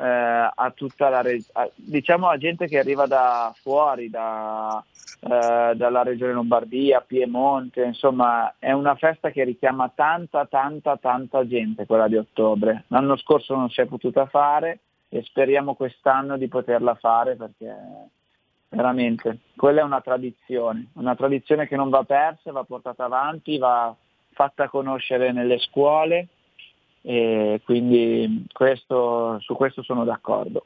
eh, 0.00 0.50
a 0.54 0.72
tutta 0.74 1.10
la 1.10 1.20
regione, 1.20 1.72
diciamo 1.74 2.28
a 2.28 2.38
gente 2.38 2.66
che 2.66 2.78
arriva 2.78 3.06
da 3.06 3.52
fuori, 3.60 4.08
da, 4.08 4.82
eh, 5.20 5.72
dalla 5.76 6.02
regione 6.02 6.32
Lombardia, 6.32 7.02
Piemonte, 7.02 7.82
insomma 7.82 8.54
è 8.58 8.72
una 8.72 8.94
festa 8.94 9.30
che 9.30 9.44
richiama 9.44 9.90
tanta, 9.94 10.46
tanta, 10.46 10.96
tanta 10.96 11.46
gente 11.46 11.84
quella 11.84 12.08
di 12.08 12.16
ottobre. 12.16 12.84
L'anno 12.88 13.16
scorso 13.16 13.54
non 13.54 13.68
si 13.68 13.82
è 13.82 13.86
potuta 13.86 14.24
fare 14.24 14.78
e 15.10 15.22
speriamo 15.22 15.74
quest'anno 15.74 16.38
di 16.38 16.48
poterla 16.48 16.94
fare 16.94 17.36
perché 17.36 17.76
veramente 18.70 19.40
quella 19.54 19.82
è 19.82 19.84
una 19.84 20.00
tradizione, 20.00 20.92
una 20.94 21.14
tradizione 21.14 21.68
che 21.68 21.76
non 21.76 21.90
va 21.90 22.04
persa, 22.04 22.52
va 22.52 22.64
portata 22.64 23.04
avanti, 23.04 23.58
va 23.58 23.94
fatta 24.32 24.68
conoscere 24.68 25.32
nelle 25.32 25.58
scuole 25.58 26.28
e 27.02 27.60
quindi 27.64 28.46
questo, 28.52 29.38
su 29.40 29.54
questo 29.54 29.82
sono 29.82 30.04
d'accordo. 30.04 30.62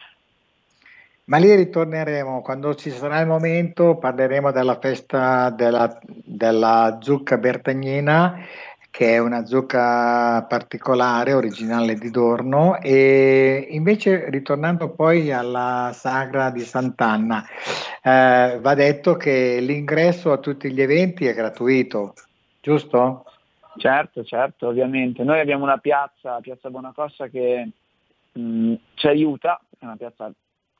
Ma 1.26 1.38
lì 1.38 1.54
ritorneremo, 1.54 2.42
quando 2.42 2.74
ci 2.74 2.90
sarà 2.90 3.20
il 3.20 3.26
momento 3.26 3.96
parleremo 3.96 4.52
della 4.52 4.78
festa 4.78 5.48
della, 5.48 5.98
della 6.02 6.98
zucca 7.00 7.38
bertagnina, 7.38 8.44
che 8.90 9.14
è 9.14 9.18
una 9.18 9.46
zucca 9.46 10.44
particolare, 10.44 11.32
originale 11.32 11.94
di 11.94 12.10
Dorno, 12.10 12.78
e 12.78 13.68
invece 13.70 14.28
ritornando 14.28 14.90
poi 14.90 15.32
alla 15.32 15.92
sagra 15.94 16.50
di 16.50 16.60
Sant'Anna, 16.60 17.42
eh, 18.02 18.58
va 18.60 18.74
detto 18.74 19.16
che 19.16 19.60
l'ingresso 19.60 20.30
a 20.30 20.38
tutti 20.38 20.70
gli 20.70 20.82
eventi 20.82 21.26
è 21.26 21.34
gratuito, 21.34 22.12
giusto? 22.60 23.24
Certo, 23.76 24.24
certo, 24.24 24.68
ovviamente. 24.68 25.24
Noi 25.24 25.40
abbiamo 25.40 25.64
una 25.64 25.78
piazza, 25.78 26.40
Piazza 26.40 26.70
Bonacossa, 26.70 27.28
che 27.28 27.70
mh, 28.32 28.40
mm, 28.40 28.74
ci 28.94 29.06
aiuta, 29.06 29.60
è 29.78 29.84
una 29.84 29.96
piazza 29.96 30.32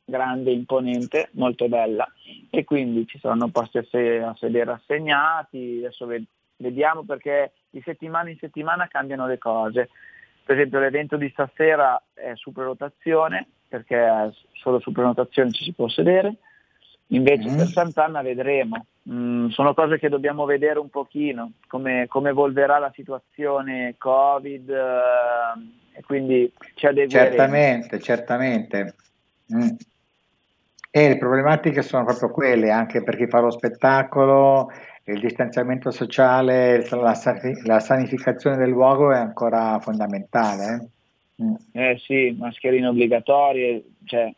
grande, 0.04 0.52
imponente, 0.52 1.30
molto 1.32 1.68
bella 1.68 2.06
e 2.50 2.64
quindi 2.64 3.06
ci 3.06 3.18
saranno 3.18 3.48
posti 3.48 3.78
a, 3.78 3.86
se- 3.88 4.22
a 4.22 4.34
sedere 4.38 4.72
assegnati, 4.72 5.78
adesso 5.78 6.04
ved- 6.06 6.26
vediamo 6.56 7.04
perché 7.04 7.52
di 7.70 7.80
settimana 7.82 8.28
in 8.30 8.36
settimana 8.38 8.86
cambiano 8.86 9.26
le 9.26 9.38
cose. 9.38 9.88
Per 10.44 10.56
esempio 10.56 10.78
l'evento 10.78 11.16
di 11.16 11.30
stasera 11.30 12.00
è 12.12 12.32
su 12.34 12.52
prenotazione, 12.52 13.48
perché 13.66 14.32
solo 14.52 14.78
su 14.78 14.92
prenotazione 14.92 15.50
ci 15.50 15.64
si 15.64 15.72
può 15.72 15.88
sedere, 15.88 16.36
invece 17.08 17.50
mm. 17.50 17.56
per 17.56 17.66
Sant'Anna 17.66 18.23
vedremo. 18.23 18.87
Mm, 19.11 19.49
sono 19.49 19.75
cose 19.75 19.99
che 19.99 20.08
dobbiamo 20.08 20.44
vedere 20.46 20.78
un 20.78 20.88
pochino, 20.88 21.52
come, 21.68 22.06
come 22.08 22.30
evolverà 22.30 22.78
la 22.78 22.90
situazione 22.94 23.96
Covid 23.99 24.70
eh, 24.70 25.99
e 25.99 26.02
quindi 26.02 26.50
ci 26.75 26.87
adegueremo. 26.87 27.28
Certamente, 27.28 28.00
certamente. 28.00 28.94
Mm. 29.54 29.68
E 30.90 31.08
le 31.08 31.18
problematiche 31.18 31.82
sono 31.82 32.04
proprio 32.04 32.30
quelle, 32.30 32.70
anche 32.70 33.02
per 33.02 33.16
chi 33.16 33.26
fa 33.26 33.40
lo 33.40 33.50
spettacolo, 33.50 34.70
il 35.06 35.20
distanziamento 35.20 35.90
sociale, 35.90 36.87
la, 36.88 37.18
la 37.64 37.80
sanificazione 37.80 38.56
del 38.56 38.70
luogo 38.70 39.12
è 39.12 39.18
ancora 39.18 39.78
fondamentale. 39.80 40.88
Eh, 41.37 41.44
mm. 41.44 41.54
eh 41.73 41.99
sì, 41.99 42.34
mascherine 42.38 42.87
obbligatorie, 42.87 43.84
cioè, 44.04 44.32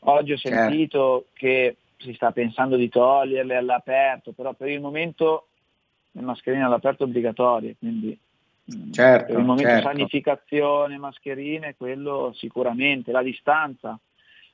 oggi 0.00 0.32
ho 0.32 0.36
certo. 0.36 0.58
sentito 0.58 1.24
certo. 1.24 1.30
che 1.34 1.76
si 2.02 2.14
sta 2.14 2.32
pensando 2.32 2.76
di 2.76 2.88
toglierle 2.88 3.56
all'aperto, 3.56 4.32
però 4.32 4.52
per 4.52 4.68
il 4.68 4.80
momento 4.80 5.48
le 6.12 6.20
mascherine 6.22 6.64
all'aperto 6.64 7.04
obbligatorie, 7.04 7.76
quindi 7.78 8.18
mm, 8.74 8.92
certo, 8.92 9.26
per 9.26 9.38
il 9.38 9.44
momento 9.44 9.70
certo. 9.70 9.88
sanificazione, 9.88 10.98
mascherine, 10.98 11.74
quello 11.76 12.32
sicuramente, 12.34 13.12
la 13.12 13.22
distanza, 13.22 13.98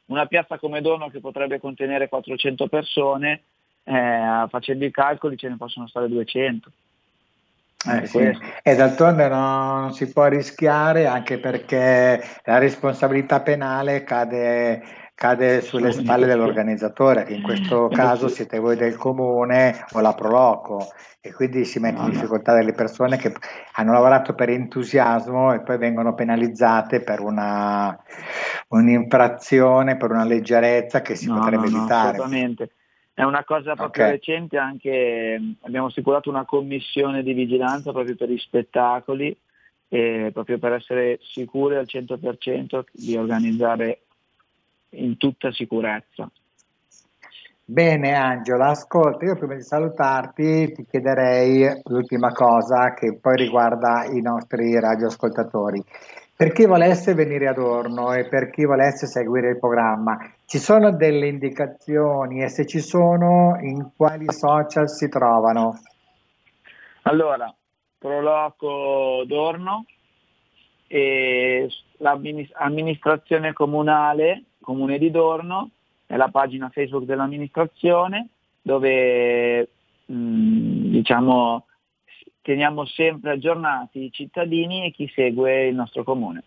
una 0.07 0.27
piazza 0.27 0.59
come 0.59 0.81
Dono 0.81 1.09
che 1.09 1.21
potrebbe 1.21 1.59
contenere 1.61 2.09
400 2.09 2.69
persone, 2.69 3.43
eh, 3.85 4.47
facendo 4.49 4.85
i 4.85 4.91
calcoli 4.91 5.37
ce 5.37 5.49
ne 5.49 5.57
possono 5.57 5.87
stare 5.89 6.09
200. 6.09 6.71
Eh 7.87 8.07
sì. 8.07 8.19
E 8.63 8.75
d'altronde 8.75 9.29
non 9.29 9.93
si 9.93 10.11
può 10.13 10.27
rischiare 10.27 11.07
anche 11.07 11.39
perché 11.39 12.21
la 12.45 12.59
responsabilità 12.59 13.41
penale 13.41 14.03
cade, 14.03 14.83
cade 15.19 15.63
sulle 15.63 15.91
spalle 15.91 16.27
dell'organizzatore, 16.27 17.25
che 17.25 17.35
in 17.35 17.43
questo 17.43 17.89
caso 17.89 18.29
siete 18.29 18.61
voi 18.61 18.77
del 18.77 18.97
comune 18.97 19.85
o 19.95 20.01
la 20.01 20.15
Proloco, 20.15 20.93
e 21.21 21.33
quindi 21.33 21.65
si 21.65 21.81
mette 21.81 22.01
in 22.01 22.11
difficoltà 22.11 22.55
delle 22.55 22.73
persone 22.73 23.17
che 23.17 23.35
hanno 23.73 23.93
lavorato 23.93 24.35
per 24.35 24.51
entusiasmo 24.51 25.53
e 25.53 25.61
poi 25.63 25.77
vengono 25.77 26.15
penalizzate 26.15 27.01
per 27.01 27.19
una, 27.19 27.99
un'infrazione, 28.69 29.97
per 29.97 30.13
una 30.13 30.25
leggerezza 30.25 31.03
che 31.03 31.17
si 31.17 31.27
no, 31.27 31.41
potrebbe 31.41 31.69
no, 31.69 31.79
evitare. 31.79 32.17
assolutamente. 32.17 32.71
È 33.13 33.25
una 33.25 33.43
cosa 33.43 33.75
proprio 33.75 34.05
okay. 34.05 34.15
recente, 34.15 34.57
anche 34.57 35.41
abbiamo 35.63 35.87
assicurato 35.87 36.31
una 36.31 36.45
commissione 36.45 37.25
di 37.25 37.33
vigilanza 37.33 37.91
proprio 37.91 38.15
per 38.15 38.31
gli 38.31 38.39
spettacoli 38.39 39.37
e 39.89 40.31
proprio 40.33 40.59
per 40.59 40.75
essere 40.75 41.19
sicuri 41.23 41.75
al 41.75 41.89
100% 41.89 42.85
di 42.93 43.17
organizzare 43.17 44.03
in 44.91 45.17
tutta 45.17 45.53
sicurezza. 45.53 46.31
Bene 47.65 48.15
Angelo, 48.15 48.65
ascolta, 48.65 49.27
io 49.27 49.37
prima 49.37 49.55
di 49.55 49.63
salutarti 49.63 50.73
ti 50.73 50.87
chiederei 50.87 51.83
l'ultima 51.85 52.33
cosa 52.33 52.95
che 52.95 53.19
poi 53.21 53.37
riguarda 53.37 54.07
i 54.07 54.23
nostri 54.23 54.79
radioascoltatori. 54.81 55.85
Per 56.35 56.53
chi 56.53 56.65
volesse 56.65 57.13
venire 57.13 57.47
ad 57.47 57.59
Orno 57.59 58.15
e 58.15 58.27
per 58.27 58.49
chi 58.49 58.65
volesse 58.65 59.07
seguire 59.07 59.51
il 59.51 59.59
programma, 59.59 60.17
ci 60.47 60.59
sono 60.59 60.93
delle 60.93 61.27
indicazioni 61.27 62.43
e 62.43 62.49
se 62.49 62.65
ci 62.65 62.81
sono, 62.81 63.59
in 63.61 63.91
quali 63.95 64.25
social 64.33 64.89
si 64.89 65.09
trovano? 65.09 65.79
Allora, 67.03 67.55
Proloco 67.99 69.25
d'Orno 69.27 69.85
e 70.87 71.69
l'amministrazione 71.99 73.53
comunale, 73.53 74.45
comune 74.69 74.99
di 74.99 75.11
Dorno, 75.11 75.71
nella 76.09 76.29
pagina 76.29 76.69
Facebook 76.69 77.07
dell'amministrazione 77.07 78.29
dove 78.61 79.67
mh, 80.05 80.15
mm, 80.15 80.91
diciamo, 80.91 81.65
teniamo 82.43 82.85
sempre 82.85 83.31
aggiornati 83.31 84.05
i 84.05 84.13
cittadini 84.13 84.85
e 84.85 84.91
chi 84.91 85.11
segue 85.15 85.69
il 85.69 85.75
nostro 85.75 86.05
comune. 86.05 86.43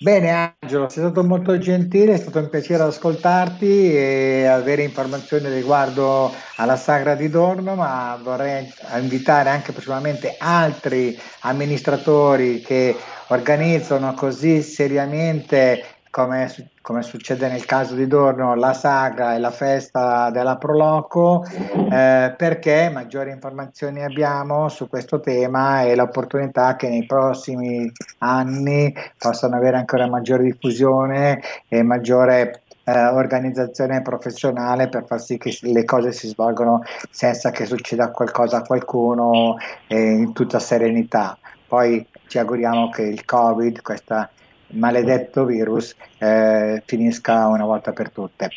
Bene 0.00 0.56
Angelo, 0.60 0.88
sei 0.88 1.04
stato 1.04 1.22
molto 1.22 1.56
gentile, 1.58 2.14
è 2.14 2.16
stato 2.16 2.40
un 2.40 2.48
piacere 2.48 2.82
ascoltarti 2.82 3.94
e 3.94 4.46
avere 4.46 4.82
informazioni 4.82 5.48
riguardo 5.50 6.32
alla 6.56 6.76
Sagra 6.76 7.14
di 7.14 7.28
Dorno, 7.28 7.76
ma 7.76 8.18
vorrei 8.20 8.66
invitare 8.98 9.50
anche 9.50 9.72
personalmente 9.72 10.34
altri 10.38 11.16
amministratori 11.42 12.60
che 12.60 12.96
organizzano 13.28 14.14
così 14.14 14.62
seriamente 14.62 15.99
come, 16.10 16.52
come, 16.82 17.02
succede 17.02 17.48
nel 17.48 17.64
caso 17.64 17.94
di 17.94 18.06
Dorno, 18.06 18.54
la 18.54 18.72
sagra 18.72 19.34
e 19.34 19.38
la 19.38 19.50
festa 19.50 20.30
della 20.30 20.56
Proloco, 20.56 21.44
eh, 21.44 22.34
perché 22.36 22.90
maggiori 22.92 23.30
informazioni 23.30 24.02
abbiamo 24.02 24.68
su 24.68 24.88
questo 24.88 25.20
tema 25.20 25.82
e 25.82 25.94
l'opportunità 25.94 26.76
che 26.76 26.88
nei 26.88 27.06
prossimi 27.06 27.90
anni 28.18 28.92
possano 29.16 29.56
avere 29.56 29.76
ancora 29.76 30.08
maggiore 30.08 30.42
diffusione 30.42 31.40
e 31.68 31.82
maggiore 31.82 32.62
eh, 32.84 33.06
organizzazione 33.06 34.02
professionale 34.02 34.88
per 34.88 35.04
far 35.06 35.20
sì 35.20 35.38
che 35.38 35.56
le 35.62 35.84
cose 35.84 36.12
si 36.12 36.26
svolgano 36.28 36.82
senza 37.10 37.50
che 37.50 37.66
succeda 37.66 38.10
qualcosa 38.10 38.58
a 38.58 38.62
qualcuno 38.62 39.56
eh, 39.86 39.96
in 39.96 40.32
tutta 40.32 40.58
serenità. 40.58 41.38
Poi 41.68 42.04
ci 42.26 42.38
auguriamo 42.38 42.90
che 42.90 43.02
il 43.02 43.24
Covid, 43.24 43.80
questa 43.82 44.28
maledetto 44.72 45.44
virus 45.44 45.94
eh, 46.18 46.82
finisca 46.86 47.46
una 47.46 47.64
volta 47.64 47.92
per 47.92 48.10
tutte. 48.10 48.50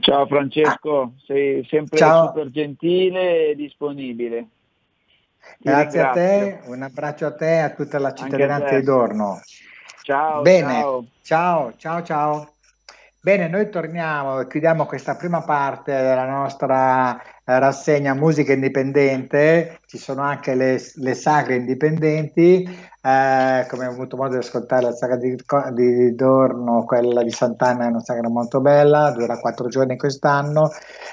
Ciao 0.00 0.26
Francesco, 0.26 1.00
ah. 1.00 1.10
sei 1.24 1.66
sempre 1.68 1.96
Ciao. 1.96 2.26
super 2.26 2.50
gentile 2.50 3.48
e 3.48 3.54
disponibile. 3.54 4.48
Ti 5.58 5.68
Grazie 5.68 6.02
ringrazio. 6.02 6.08
a 6.08 6.12
te, 6.12 6.60
un 6.66 6.82
abbraccio 6.82 7.26
a 7.26 7.34
te 7.34 7.54
e 7.54 7.58
a 7.60 7.70
tutta 7.70 7.98
la 7.98 8.12
cittadinanza 8.12 8.76
di 8.76 8.82
Dorno. 8.82 9.40
Ciao, 10.02 10.42
Bene, 10.42 10.72
ciao, 10.72 11.06
ciao, 11.22 11.74
ciao. 11.76 12.02
ciao. 12.02 12.50
Bene, 13.20 13.48
noi 13.48 13.68
torniamo 13.70 14.40
e 14.40 14.46
chiudiamo 14.46 14.86
questa 14.86 15.16
prima 15.16 15.42
parte 15.42 15.92
della 15.92 16.26
nostra 16.26 17.20
rassegna 17.46 18.14
musica 18.14 18.52
indipendente, 18.52 19.78
ci 19.86 19.98
sono 19.98 20.22
anche 20.22 20.54
le, 20.54 20.82
le 20.96 21.14
sagre 21.14 21.54
indipendenti, 21.54 22.62
eh, 23.06 23.66
come 23.68 23.86
ho 23.86 23.90
avuto 23.90 24.16
modo 24.16 24.32
di 24.32 24.38
ascoltare 24.38 24.82
la 24.82 24.92
saga 24.92 25.14
di, 25.14 25.36
di 25.74 26.14
Dorno, 26.16 26.84
quella 26.84 27.22
di 27.22 27.30
Sant'Anna 27.30 27.84
è 27.84 27.88
una 27.88 28.00
saga 28.00 28.28
molto 28.28 28.60
bella, 28.60 29.12
dura 29.12 29.38
quattro 29.38 29.68
giorni 29.68 29.96
quest'anno 29.96 30.72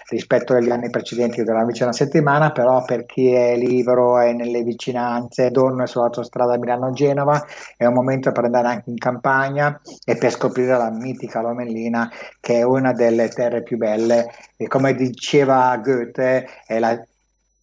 rispetto 0.09 0.53
agli 0.53 0.71
anni 0.71 0.89
precedenti 0.89 1.43
durava 1.43 1.61
invece 1.61 1.83
una 1.83 1.93
settimana, 1.93 2.51
però 2.51 2.83
per 2.83 3.05
chi 3.05 3.31
è 3.31 3.55
libero 3.55 4.19
e 4.19 4.33
nelle 4.33 4.63
vicinanze, 4.63 5.51
Dorno 5.51 5.83
è 5.83 5.87
sull'autostrada 5.87 6.57
Milano-Genova, 6.57 7.45
è 7.77 7.85
un 7.85 7.93
momento 7.93 8.31
per 8.31 8.45
andare 8.45 8.67
anche 8.69 8.89
in 8.89 8.97
campagna 8.97 9.79
e 10.03 10.17
per 10.17 10.31
scoprire 10.31 10.75
la 10.75 10.89
mitica 10.89 11.41
Lomellina 11.41 12.11
che 12.39 12.59
è 12.59 12.63
una 12.63 12.91
delle 12.91 13.29
terre 13.29 13.61
più 13.61 13.77
belle. 13.77 14.31
E 14.57 14.67
come 14.67 14.95
diceva 14.95 15.75
Goethe 15.77 16.22
è 16.23 16.79
la 16.79 16.99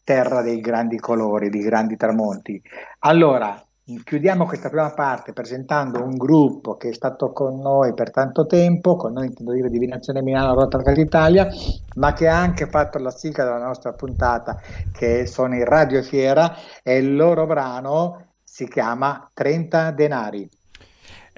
terra 0.04 0.42
dei 0.42 0.60
grandi 0.60 0.98
colori, 0.98 1.50
dei 1.50 1.62
grandi 1.62 1.96
tramonti. 1.96 2.60
Allora, 3.00 3.62
chiudiamo 4.04 4.46
questa 4.46 4.68
prima 4.68 4.90
parte 4.92 5.32
presentando 5.32 6.02
un 6.02 6.16
gruppo 6.16 6.76
che 6.76 6.90
è 6.90 6.92
stato 6.92 7.32
con 7.32 7.60
noi 7.60 7.94
per 7.94 8.10
tanto 8.10 8.46
tempo, 8.46 8.96
con 8.96 9.12
noi 9.12 9.26
intendo 9.26 9.52
dire 9.52 9.68
Divinazione 9.68 10.22
Milano 10.22 10.54
Rotterdam 10.54 10.98
Italia, 10.98 11.48
ma 11.96 12.12
che 12.12 12.28
ha 12.28 12.38
anche 12.40 12.66
fatto 12.66 12.98
la 12.98 13.10
sigla 13.10 13.44
della 13.44 13.64
nostra 13.64 13.92
puntata, 13.92 14.60
che 14.92 15.26
sono 15.26 15.56
i 15.56 15.64
Radio 15.64 16.02
Fiera, 16.02 16.54
e 16.82 16.98
il 16.98 17.16
loro 17.16 17.46
brano 17.46 18.26
si 18.42 18.68
chiama 18.68 19.30
30 19.32 19.90
denari. 19.92 20.48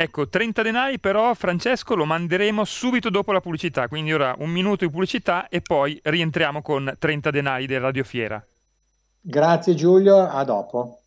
Ecco, 0.02 0.28
30 0.28 0.62
denari 0.62 0.98
però 0.98 1.32
Francesco 1.32 1.94
lo 1.94 2.04
manderemo 2.04 2.64
subito 2.64 3.08
dopo 3.08 3.30
la 3.30 3.40
pubblicità, 3.40 3.86
quindi 3.86 4.12
ora 4.12 4.34
un 4.38 4.50
minuto 4.50 4.84
di 4.84 4.90
pubblicità 4.90 5.46
e 5.48 5.60
poi 5.60 5.96
rientriamo 6.02 6.60
con 6.60 6.92
30 6.98 7.30
denari 7.30 7.66
del 7.66 7.78
Radio 7.78 8.02
Fiera. 8.02 8.44
Grazie 9.20 9.76
Giulio, 9.76 10.28
a 10.28 10.42
dopo. 10.42 11.02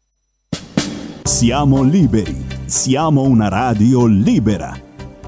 Siamo 1.24 1.84
liberi, 1.84 2.46
siamo 2.68 3.24
una 3.24 3.50
radio 3.50 4.06
libera. 4.06 4.74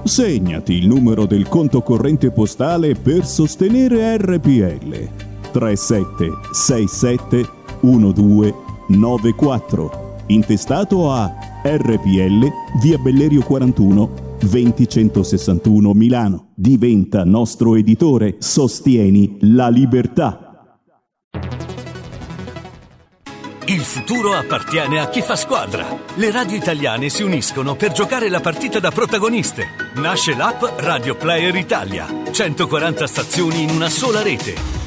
Segnati 0.01 0.75
il 0.75 0.87
numero 0.87 1.25
del 1.25 1.49
conto 1.49 1.81
corrente 1.81 2.31
postale 2.31 2.95
per 2.95 3.25
sostenere 3.25 4.15
RPL 4.15 5.09
3767 5.51 7.49
1294 7.81 10.06
intestato 10.27 11.11
a 11.11 11.33
RPL 11.63 12.47
via 12.81 12.97
Bellerio 12.97 13.41
41 13.41 14.37
20161 14.39 15.93
Milano. 15.93 16.49
Diventa 16.55 17.23
nostro 17.23 17.75
editore, 17.75 18.35
sostieni 18.39 19.37
la 19.41 19.69
libertà. 19.69 20.47
Il 23.69 23.81
futuro 23.81 24.33
appartiene 24.33 25.01
a 25.01 25.09
chi 25.09 25.21
fa 25.21 25.35
squadra. 25.35 25.85
Le 26.15 26.31
radio 26.31 26.55
italiane 26.55 27.09
si 27.09 27.23
uniscono 27.23 27.75
per 27.75 27.91
giocare 27.91 28.29
la 28.29 28.39
partita 28.39 28.79
da 28.79 28.91
protagoniste. 28.91 29.67
Nasce 29.95 30.35
l'app 30.35 30.63
Radio 30.77 31.17
Player 31.17 31.53
Italia. 31.53 32.07
140 32.31 33.05
stazioni 33.05 33.63
in 33.63 33.71
una 33.71 33.89
sola 33.89 34.21
rete. 34.21 34.86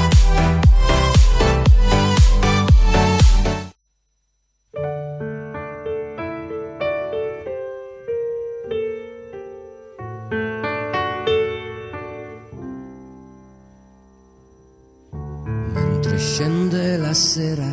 Scende 16.41 16.97
la 16.97 17.13
sera 17.13 17.71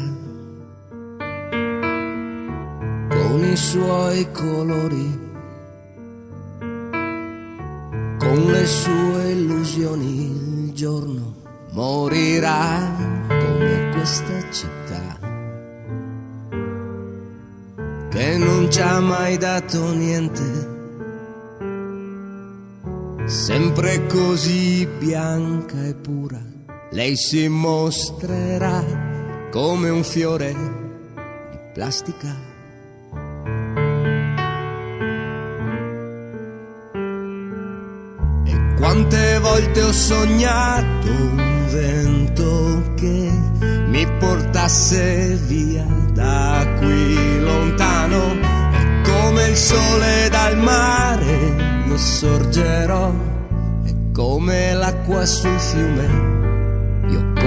con 3.08 3.42
i 3.42 3.56
suoi 3.56 4.30
colori, 4.30 5.18
con 8.18 8.44
le 8.44 8.66
sue 8.66 9.30
illusioni, 9.30 10.66
il 10.66 10.72
giorno 10.74 11.36
morirà 11.70 12.94
come 13.26 13.88
questa 13.94 14.50
città 14.50 15.18
che 18.10 18.36
non 18.36 18.70
ci 18.70 18.80
ha 18.82 19.00
mai 19.00 19.38
dato 19.38 19.94
niente. 19.94 20.76
Sempre 23.24 24.04
così 24.06 24.86
bianca 24.98 25.82
e 25.84 25.94
pura, 25.94 26.56
lei 26.90 27.16
si 27.16 27.48
mostrerà 27.48 28.82
come 29.50 29.90
un 29.90 30.02
fiore 30.02 30.52
di 31.50 31.58
plastica. 31.74 32.34
E 38.44 38.74
quante 38.76 39.38
volte 39.40 39.82
ho 39.82 39.92
sognato 39.92 41.08
un 41.08 41.66
vento 41.70 42.92
che 42.94 43.30
mi 43.86 44.06
portasse 44.18 45.38
via 45.46 45.84
da 46.14 46.66
qui 46.78 47.40
lontano. 47.40 48.32
E 48.72 49.02
come 49.02 49.48
il 49.48 49.56
sole 49.56 50.28
dal 50.30 50.56
mare 50.56 51.84
io 51.86 51.96
sorgerò. 51.98 53.12
E 53.84 53.94
come 54.12 54.72
l'acqua 54.72 55.26
sul 55.26 55.58
fiume 55.58 56.37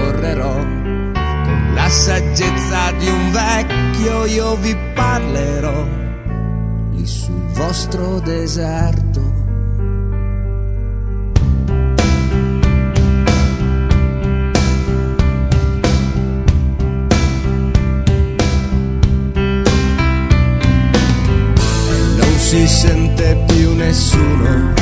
correrò. 0.02 0.54
Con 0.54 1.72
la 1.74 1.90
saggezza 1.90 2.92
di 2.98 3.08
un 3.08 3.32
vecchio 3.32 4.26
io 4.26 4.56
vi 4.56 4.76
parlerò. 4.94 5.86
Lì 6.92 7.06
sul 7.06 7.42
vostro 7.54 8.20
deserto. 8.20 9.20
non 22.18 22.38
si 22.38 22.68
sente 22.68 23.44
più 23.48 23.74
nessuno 23.76 24.81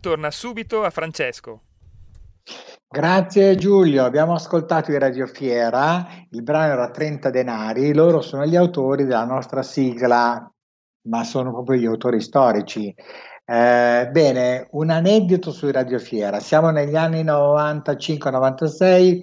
torna 0.00 0.30
subito 0.30 0.82
a 0.82 0.90
Francesco. 0.90 1.60
Grazie 2.88 3.54
Giulio, 3.54 4.04
abbiamo 4.04 4.34
ascoltato 4.34 4.90
i 4.90 4.98
Radiofiera, 4.98 6.08
il 6.30 6.42
brano 6.42 6.72
era 6.72 6.90
30 6.90 7.30
denari, 7.30 7.94
loro 7.94 8.20
sono 8.20 8.44
gli 8.44 8.56
autori 8.56 9.04
della 9.04 9.24
nostra 9.24 9.62
sigla, 9.62 10.52
ma 11.02 11.24
sono 11.24 11.52
proprio 11.52 11.78
gli 11.78 11.86
autori 11.86 12.20
storici. 12.20 12.92
Eh, 13.44 14.08
bene, 14.10 14.66
un 14.72 14.90
aneddoto 14.90 15.52
sui 15.52 15.70
Radiofiera, 15.70 16.40
siamo 16.40 16.70
negli 16.70 16.96
anni 16.96 17.22
95-96, 17.22 19.20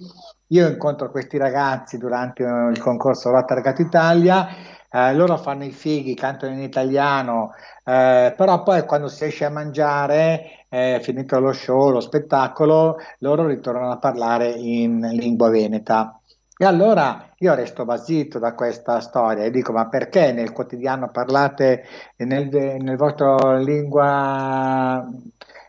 io 0.48 0.68
incontro 0.70 1.12
questi 1.12 1.38
ragazzi 1.38 1.98
durante 1.98 2.44
il 2.44 2.80
concorso 2.80 3.32
Rotta 3.32 3.54
Arcato 3.54 3.82
Italia, 3.82 4.48
eh, 4.90 5.14
loro 5.14 5.38
fanno 5.38 5.66
i 5.66 5.72
fighi, 5.72 6.16
cantano 6.16 6.54
in 6.54 6.62
italiano, 6.62 7.52
eh, 7.84 8.34
però 8.36 8.64
poi 8.64 8.86
quando 8.86 9.10
si 9.10 9.26
esce 9.26 9.46
a 9.46 9.50
mangiare, 9.50 10.57
eh, 10.70 11.00
finito 11.02 11.40
lo 11.40 11.54
show, 11.54 11.90
lo 11.90 12.00
spettacolo, 12.00 12.98
loro 13.20 13.46
ritornano 13.46 13.92
a 13.92 13.98
parlare 13.98 14.50
in 14.50 15.00
lingua 15.14 15.50
veneta. 15.50 16.20
E 16.60 16.66
allora 16.66 17.30
io 17.38 17.54
resto 17.54 17.86
basito 17.86 18.40
da 18.40 18.54
questa 18.54 19.00
storia 19.00 19.44
e 19.44 19.52
dico: 19.52 19.72
ma 19.72 19.88
perché 19.88 20.32
nel 20.32 20.52
quotidiano 20.52 21.10
parlate 21.12 21.84
nel, 22.18 22.50
nel 22.50 22.98
vostro 22.98 23.58
lingua 23.58 25.08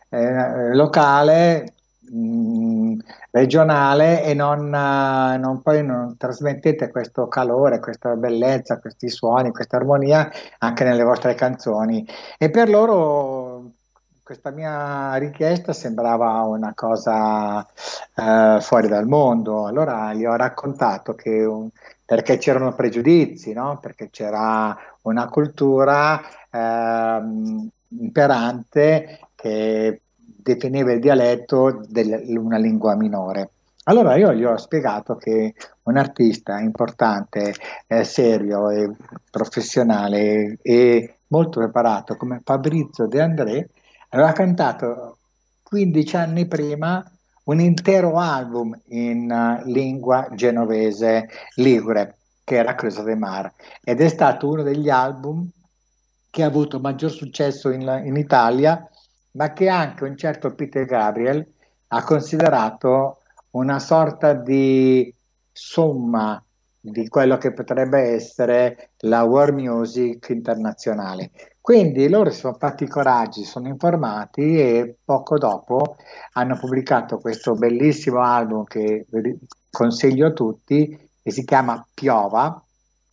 eh, 0.09 0.73
locale, 0.73 1.73
mh, 2.11 2.97
regionale 3.31 4.23
e 4.23 4.33
non, 4.33 4.69
non, 4.69 5.61
poi 5.61 5.85
non 5.85 6.17
trasmettete 6.17 6.89
questo 6.89 7.27
calore, 7.27 7.79
questa 7.79 8.15
bellezza, 8.15 8.79
questi 8.79 9.09
suoni, 9.09 9.51
questa 9.51 9.77
armonia 9.77 10.27
anche 10.57 10.83
nelle 10.83 11.03
vostre 11.03 11.35
canzoni? 11.35 12.03
E 12.37 12.49
per 12.49 12.69
loro 12.69 13.38
questa 14.29 14.51
mia 14.51 15.15
richiesta 15.15 15.73
sembrava 15.73 16.41
una 16.43 16.73
cosa 16.75 17.65
eh, 17.65 18.59
fuori 18.61 18.87
dal 18.87 19.07
mondo. 19.07 19.65
Allora 19.65 20.13
gli 20.13 20.23
ho 20.23 20.35
raccontato 20.35 21.15
che 21.15 21.43
un, 21.43 21.67
perché 22.05 22.37
c'erano 22.37 22.75
pregiudizi, 22.75 23.53
no? 23.53 23.79
perché 23.81 24.11
c'era 24.11 24.77
una 25.01 25.27
cultura 25.29 26.21
eh, 26.47 27.21
imperante 27.87 29.19
che 29.33 30.01
definiva 30.15 30.91
il 30.91 30.99
dialetto 30.99 31.81
di 31.87 32.37
una 32.37 32.57
lingua 32.57 32.93
minore. 32.93 33.49
Allora 33.85 34.15
io 34.15 34.31
gli 34.33 34.43
ho 34.43 34.57
spiegato 34.57 35.15
che 35.15 35.55
un 35.81 35.97
artista 35.97 36.59
importante, 36.59 37.51
eh, 37.87 38.03
serio 38.03 38.69
e 38.69 38.91
professionale 39.31 40.59
e 40.61 41.15
molto 41.29 41.61
preparato 41.61 42.15
come 42.15 42.41
Fabrizio 42.43 43.07
De 43.07 43.21
André 43.21 43.69
aveva 44.09 44.31
cantato 44.31 45.17
15 45.63 46.15
anni 46.15 46.47
prima 46.47 47.03
un 47.45 47.59
intero 47.59 48.17
album 48.17 48.79
in 48.89 49.29
uh, 49.29 49.67
lingua 49.67 50.27
genovese 50.33 51.27
ligure, 51.55 52.17
che 52.43 52.57
era 52.57 52.75
Cruz 52.75 53.01
de 53.01 53.15
Mar, 53.15 53.51
ed 53.83 54.01
è 54.01 54.07
stato 54.07 54.49
uno 54.49 54.61
degli 54.61 54.89
album 54.89 55.49
che 56.29 56.43
ha 56.43 56.47
avuto 56.47 56.79
maggior 56.79 57.11
successo 57.11 57.71
in, 57.71 57.81
in 58.05 58.15
Italia, 58.17 58.87
ma 59.31 59.51
che 59.53 59.67
anche 59.67 60.03
un 60.03 60.15
certo 60.15 60.53
Peter 60.53 60.85
Gabriel 60.85 61.45
ha 61.87 62.03
considerato 62.03 63.21
una 63.51 63.79
sorta 63.79 64.33
di 64.33 65.11
somma 65.51 66.43
di 66.79 67.07
quello 67.07 67.37
che 67.37 67.51
potrebbe 67.51 67.99
essere 68.13 68.91
la 68.99 69.23
world 69.23 69.55
music 69.55 70.29
internazionale. 70.29 71.31
Quindi 71.69 72.09
loro 72.09 72.31
si 72.31 72.39
sono 72.39 72.55
fatti 72.55 72.87
coraggio, 72.87 73.43
sono 73.43 73.67
informati 73.67 74.59
e 74.59 74.97
poco 75.05 75.37
dopo 75.37 75.97
hanno 76.33 76.57
pubblicato 76.57 77.19
questo 77.19 77.53
bellissimo 77.53 78.23
album 78.23 78.63
che 78.63 79.05
consiglio 79.69 80.25
a 80.25 80.31
tutti, 80.31 80.97
che 81.21 81.29
si 81.29 81.45
chiama 81.45 81.87
Piova, 81.93 82.59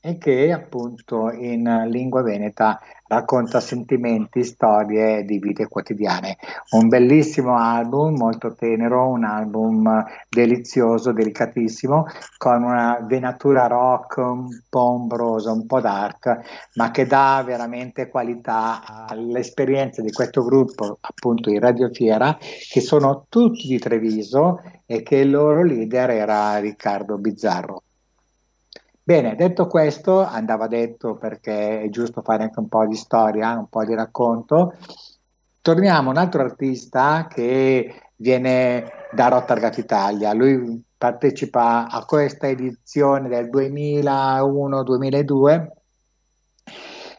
e 0.07 0.19
che 0.19 0.53
appunto 0.53 1.33
in 1.33 1.89
lingua 1.89 2.23
veneta 2.23 2.81
racconta 3.09 3.59
sentimenti, 3.59 4.45
storie 4.45 5.25
di 5.25 5.39
vite 5.41 5.67
quotidiane. 5.67 6.37
Un 6.71 6.87
bellissimo 6.87 7.57
album, 7.57 8.17
molto 8.17 8.55
tenero, 8.55 9.09
un 9.09 9.25
album 9.25 10.05
delizioso, 10.29 11.11
delicatissimo, 11.11 12.07
con 12.37 12.63
una 12.63 13.01
venatura 13.03 13.67
rock 13.67 14.19
un 14.19 14.49
po' 14.69 14.91
ombrosa, 14.93 15.51
un 15.51 15.67
po' 15.67 15.81
dark, 15.81 16.69
ma 16.75 16.93
che 16.93 17.07
dà 17.07 17.43
veramente 17.45 18.09
qualità 18.09 19.07
all'esperienza 19.09 20.03
di 20.03 20.13
questo 20.13 20.45
gruppo, 20.45 20.99
appunto 21.01 21.51
in 21.51 21.59
Radio 21.59 21.91
Fiera, 21.93 22.37
che 22.39 22.81
sono 22.81 23.27
tutti 23.29 23.67
di 23.67 23.79
Treviso 23.81 24.61
e 24.87 25.03
che 25.03 25.17
il 25.17 25.31
loro 25.31 25.65
leader 25.65 26.11
era 26.11 26.59
Riccardo 26.59 27.19
Bizzarro. 27.19 27.83
Bene, 29.09 29.37
detto 29.37 29.69
questo, 29.69 30.25
andava 30.25 30.67
detto 30.67 31.15
perché 31.15 31.83
è 31.83 31.89
giusto 31.91 32.23
fare 32.23 32.43
anche 32.43 32.59
un 32.59 32.67
po' 32.67 32.85
di 32.87 32.97
storia, 32.97 33.57
un 33.57 33.69
po' 33.69 33.85
di 33.85 33.95
racconto. 33.95 34.75
Torniamo 35.61 36.09
a 36.09 36.11
un 36.11 36.19
altro 36.19 36.43
artista 36.43 37.29
che 37.33 38.11
viene 38.17 38.91
da 39.13 39.29
Rotterdam 39.29 39.71
Italia. 39.77 40.33
Lui 40.33 40.83
partecipa 40.99 41.89
a 41.89 42.05
questa 42.05 42.49
edizione 42.49 43.29
del 43.29 43.49
2001-2002 43.49 45.67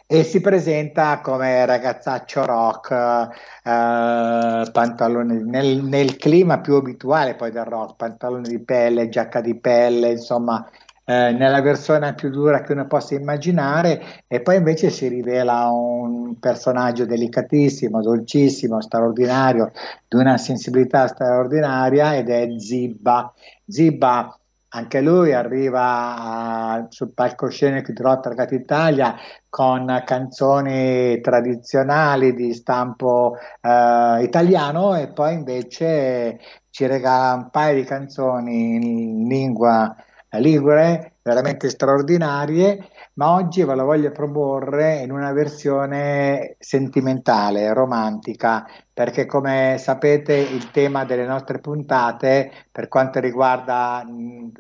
e 0.08 0.24
si 0.26 0.42
presenta 0.42 1.22
come 1.22 1.66
ragazzaccio 1.66 2.46
rock, 2.46 2.92
eh, 2.92 3.30
pantaloni 3.64 5.42
nel, 5.42 5.84
nel, 5.84 6.18
clima 6.18 6.60
più 6.60 6.76
abituale 6.76 7.36
poi 7.36 7.52
del 7.52 7.64
rock, 7.64 7.96
pantaloni 7.96 8.50
di 8.50 8.60
pelle, 8.60 9.08
giacca 9.08 9.40
di 9.40 9.58
pelle, 9.58 10.12
insomma 10.12 10.70
eh, 11.10 11.32
nella 11.32 11.62
versione 11.62 12.14
più 12.16 12.30
dura 12.30 12.62
che 12.62 12.74
uno 12.74 12.86
possa 12.86 13.16
immaginare 13.16 14.26
e 14.28 14.42
poi 14.42 14.58
invece 14.58 14.90
si 14.90 15.08
rivela 15.08 15.70
un 15.70 16.38
personaggio 16.38 17.06
delicatissimo, 17.06 18.02
dolcissimo, 18.02 18.82
straordinario, 18.82 19.72
di 20.06 20.18
una 20.18 20.38
sensibilità 20.38 21.08
straordinaria 21.08 22.14
ed 22.18 22.30
è 22.30 22.46
Zibba. 22.58 23.34
Zibba 23.66 24.38
anche 24.70 25.00
lui 25.00 25.32
arriva 25.32 26.86
sul 26.90 27.14
palcoscenico 27.14 27.94
di 27.94 28.02
Rotterdam 28.02 28.48
Italia 28.52 29.16
con 29.48 30.04
canzoni 30.06 31.22
tradizionali 31.22 32.34
di 32.34 32.54
stampo 32.54 33.38
eh, 33.62 34.24
italiano 34.24 34.94
e 34.96 35.08
poi 35.08 35.36
invece 35.36 36.38
ci 36.70 36.86
regala 36.86 37.34
un 37.36 37.50
paio 37.50 37.76
di 37.76 37.86
canzoni 37.86 38.76
in 38.76 39.28
lingua 39.30 39.96
ligure 40.32 41.18
veramente 41.22 41.70
straordinarie, 41.70 42.90
ma 43.14 43.34
oggi 43.34 43.64
ve 43.64 43.76
la 43.76 43.84
voglio 43.84 44.12
proporre 44.12 44.98
in 45.00 45.12
una 45.12 45.32
versione 45.32 46.56
sentimentale, 46.60 47.74
romantica, 47.74 48.66
perché 48.94 49.26
come 49.26 49.78
sapete 49.80 50.34
il 50.36 50.72
tema 50.72 51.06
delle 51.06 51.26
nostre 51.26 51.60
puntate 51.60 52.52
per 52.72 52.88
quanto 52.88 53.20
riguarda 53.20 54.06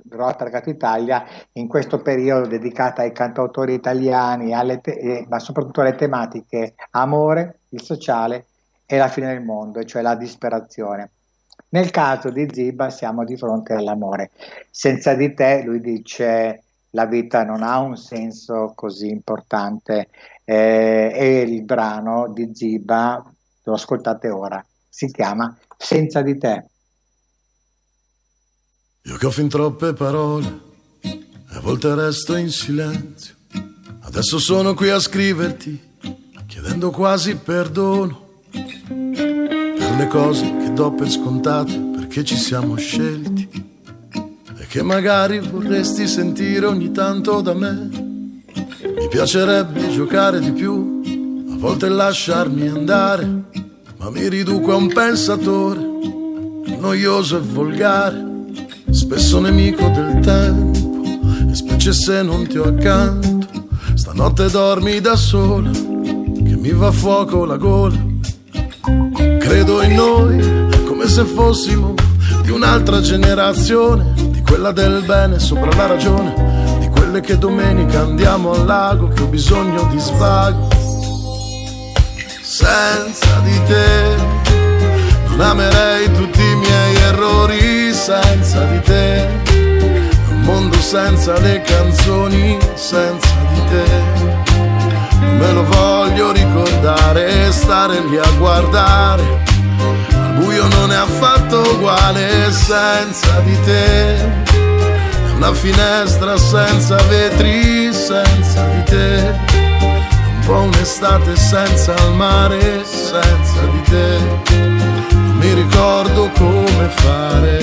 Rotterdam 0.10 0.62
Italia 0.66 1.24
in 1.54 1.68
questo 1.68 2.02
periodo 2.02 2.48
dedicato 2.48 3.02
ai 3.02 3.12
cantautori 3.12 3.74
italiani, 3.74 4.52
te- 4.82 4.92
eh, 4.92 5.26
ma 5.30 5.40
soprattutto 5.40 5.82
alle 5.82 5.96
tematiche 5.96 6.76
amore, 6.92 7.62
il 7.70 7.82
sociale 7.82 8.48
e 8.86 8.98
la 8.98 9.08
fine 9.10 9.28
del 9.34 9.44
mondo, 9.44 9.84
cioè 9.84 10.02
la 10.02 10.16
disperazione. 10.16 11.12
Nel 11.78 11.92
caso 11.92 12.32
di 12.32 12.48
Ziba 12.52 12.90
siamo 12.90 13.24
di 13.24 13.38
fronte 13.38 13.74
all'amore. 13.74 14.32
Senza 14.72 15.14
di 15.14 15.36
te, 15.36 15.62
lui 15.64 15.80
dice, 15.80 16.64
la 16.90 17.06
vita 17.06 17.44
non 17.44 17.62
ha 17.62 17.78
un 17.78 17.96
senso 17.96 18.72
così 18.74 19.10
importante 19.10 20.10
eh, 20.44 21.12
e 21.14 21.42
il 21.42 21.62
brano 21.62 22.34
di 22.34 22.50
Ziba, 22.52 23.24
lo 23.62 23.74
ascoltate 23.74 24.28
ora, 24.30 24.66
si 24.90 25.12
chiama 25.12 25.56
Senza 25.78 26.24
di 26.24 26.36
te. 26.40 26.66
Io 29.04 29.16
che 29.18 29.26
ho 29.28 29.32
fin 29.32 29.48
troppe 29.48 29.94
parole 29.94 30.60
a 31.50 31.60
volte 31.60 31.94
resto 31.94 32.36
in 32.36 32.50
silenzio. 32.50 33.36
Adesso 34.00 34.40
sono 34.40 34.74
qui 34.74 34.90
a 34.90 34.98
scriverti, 34.98 35.80
chiedendo 36.48 36.90
quasi 36.90 37.38
perdono 37.38 38.26
le 39.98 40.08
cose 40.08 40.56
che 40.60 40.74
do 40.74 40.92
per 40.92 41.10
scontate 41.10 41.74
perché 41.96 42.24
ci 42.24 42.38
siamo 42.38 42.76
scelti 42.76 43.50
e 44.60 44.68
che 44.68 44.84
magari 44.84 45.40
vorresti 45.40 46.08
sentire 46.08 46.68
ogni 46.68 46.92
tanto 46.92 47.42
da 47.42 47.56
me. 47.56 47.90
Mi 47.92 49.08
piacerebbe 49.10 49.90
giocare 49.90 50.40
di 50.40 50.52
più, 50.52 51.02
a 51.52 51.58
volte 51.58 51.90
lasciarmi 51.90 52.68
andare, 52.68 53.26
ma 53.98 54.12
mi 54.12 54.30
riduco 54.30 54.74
a 54.74 54.76
un 54.76 54.88
pensatore, 54.88 55.80
noioso 56.78 57.38
e 57.38 57.42
volgare, 57.42 58.24
spesso 58.92 59.40
nemico 59.40 59.90
del 59.90 60.20
tempo, 60.20 61.02
e 61.50 61.56
specie 61.56 61.92
se 61.92 62.22
non 62.22 62.46
ti 62.46 62.60
ho 62.60 62.66
accanto. 62.66 63.48
Stanotte 63.96 64.48
dormi 64.52 65.02
da 65.02 65.16
sola, 65.16 65.72
che 65.72 66.56
mi 66.56 66.72
va 66.72 66.88
a 66.88 66.92
fuoco 66.92 67.46
la 67.46 67.58
gola 67.58 68.16
Credo 69.48 69.82
in 69.82 69.96
noi 69.96 70.84
come 70.86 71.08
se 71.08 71.24
fossimo 71.24 71.94
di 72.42 72.52
un'altra 72.52 73.00
generazione, 73.00 74.12
di 74.14 74.42
quella 74.42 74.74
del 74.74 75.04
bene 75.06 75.40
sopra 75.40 75.74
la 75.74 75.88
ragione, 75.88 76.76
di 76.80 76.90
quelle 76.90 77.22
che 77.22 77.38
domenica 77.38 78.02
andiamo 78.02 78.52
al 78.52 78.66
lago, 78.66 79.08
che 79.08 79.24
ho 79.24 79.28
bisogno 79.28 79.88
di 79.90 80.00
svago. 80.00 80.68
Senza 82.42 83.40
di 83.46 83.64
te 83.68 84.16
non 85.30 85.40
amerei 85.40 86.12
tutti 86.12 86.42
i 86.42 86.56
miei 86.56 86.96
errori, 87.04 87.94
senza 87.94 88.66
di 88.66 88.82
te. 88.82 89.30
Un 90.30 90.42
mondo 90.42 90.76
senza 90.82 91.40
le 91.40 91.62
canzoni, 91.62 92.58
senza 92.74 93.34
di 93.54 93.62
te 93.70 94.58
me 95.38 95.52
lo 95.54 95.64
voglio 95.64 96.32
ricordare 96.32 96.37
e 97.16 97.52
stare 97.52 98.00
lì 98.08 98.18
a 98.18 98.30
guardare. 98.38 99.44
Al 100.12 100.34
buio 100.36 100.68
non 100.68 100.92
è 100.92 100.96
affatto 100.96 101.60
uguale 101.74 102.52
senza 102.52 103.40
di 103.42 103.60
te. 103.62 104.46
una 105.36 105.54
finestra 105.54 106.38
senza 106.38 106.96
vetri, 107.10 107.94
senza 107.94 108.64
di 108.68 108.84
te. 108.84 109.36
Un 109.52 110.46
po' 110.46 110.62
un'estate 110.62 111.36
senza 111.36 111.94
il 111.94 112.14
mare, 112.14 112.84
senza 112.86 113.62
di 113.72 113.82
te. 113.90 114.18
Non 115.12 115.38
mi 115.38 115.54
ricordo 115.54 116.30
come 116.38 116.90
fare. 116.90 117.58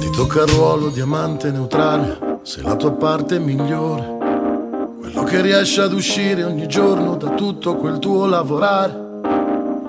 Ti 0.00 0.10
tocca 0.10 0.42
il 0.42 0.48
ruolo 0.48 0.88
di 0.88 1.00
amante 1.00 1.50
neutrale, 1.50 2.18
sei 2.42 2.64
la 2.64 2.76
tua 2.76 2.92
parte 2.92 3.38
migliore. 3.38 4.17
Che 5.28 5.42
riesce 5.42 5.82
ad 5.82 5.92
uscire 5.92 6.42
ogni 6.42 6.66
giorno 6.66 7.14
da 7.16 7.34
tutto 7.34 7.76
quel 7.76 7.98
tuo 7.98 8.24
lavorare. 8.24 9.20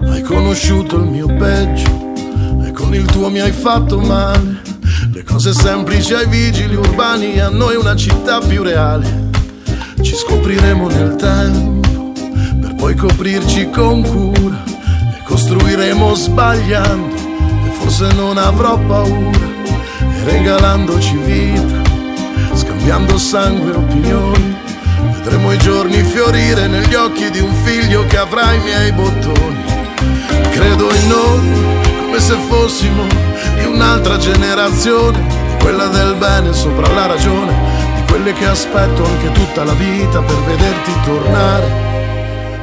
Hai 0.02 0.22
conosciuto 0.22 0.98
il 0.98 1.06
mio 1.06 1.28
peggio 1.28 2.12
e 2.62 2.74
con 2.74 2.94
il 2.94 3.06
tuo 3.06 3.30
mi 3.30 3.40
hai 3.40 3.54
fatto 3.54 4.00
male. 4.00 4.62
Le 5.14 5.24
cose 5.24 5.54
semplici 5.54 6.14
ai 6.14 6.28
vigili 6.28 6.76
urbani, 6.76 7.40
a 7.40 7.48
noi 7.48 7.78
una 7.78 7.96
città 7.96 8.40
più 8.40 8.64
reale. 8.64 9.30
Ci 10.02 10.14
scopriremo 10.14 10.90
nel 10.90 11.16
tempo 11.16 12.12
per 12.60 12.76
poi 12.76 12.96
coprirci 12.96 13.70
con 13.70 14.02
cura 14.04 14.62
e 14.66 15.24
costruiremo 15.24 16.16
sbagliando 16.16 17.16
e 17.16 17.70
forse 17.80 18.12
non 18.12 18.38
avrò 18.38 18.78
paura 18.78 19.48
e 20.02 20.24
regalandoci 20.26 21.16
vita, 21.16 21.82
scambiando 22.56 23.18
sangue 23.18 23.72
e 23.72 23.76
opinioni. 23.76 24.49
Vedremo 25.22 25.52
i 25.52 25.58
giorni 25.58 26.02
fiorire 26.02 26.68
negli 26.68 26.96
occhi 26.96 27.30
di 27.30 27.40
un 27.40 27.54
figlio 27.66 28.06
che 28.06 28.18
avrà 28.18 28.54
i 28.54 28.60
miei 28.60 28.94
bottoni. 28.94 29.64
Credo 30.50 30.90
in 30.96 31.08
noi 31.10 31.40
come 32.00 32.20
se 32.22 32.38
fossimo 32.48 33.06
di 33.58 33.66
un'altra 33.66 34.18
generazione, 34.18 35.22
quella 35.60 35.88
del 35.88 36.16
bene 36.16 36.54
sopra 36.54 36.88
la 36.94 37.08
ragione, 37.08 37.54
di 37.96 38.04
quelle 38.10 38.32
che 38.32 38.46
aspetto 38.46 39.04
anche 39.04 39.32
tutta 39.34 39.66
la 39.66 39.74
vita 39.74 40.22
per 40.22 40.38
vederti 40.38 40.92
tornare 41.04 41.68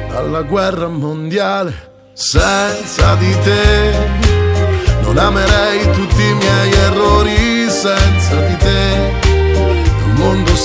dalla 0.09 0.41
guerra 0.41 0.87
mondiale. 0.87 1.91
Senza 2.13 3.13
di 3.19 3.35
te 3.43 3.93
non 5.03 5.15
amerei 5.15 5.91
tutti 5.91 6.23
i 6.23 6.33
miei 6.33 6.71
errori, 6.73 7.69
senza 7.69 8.35
di 8.47 8.57
te 8.57 8.66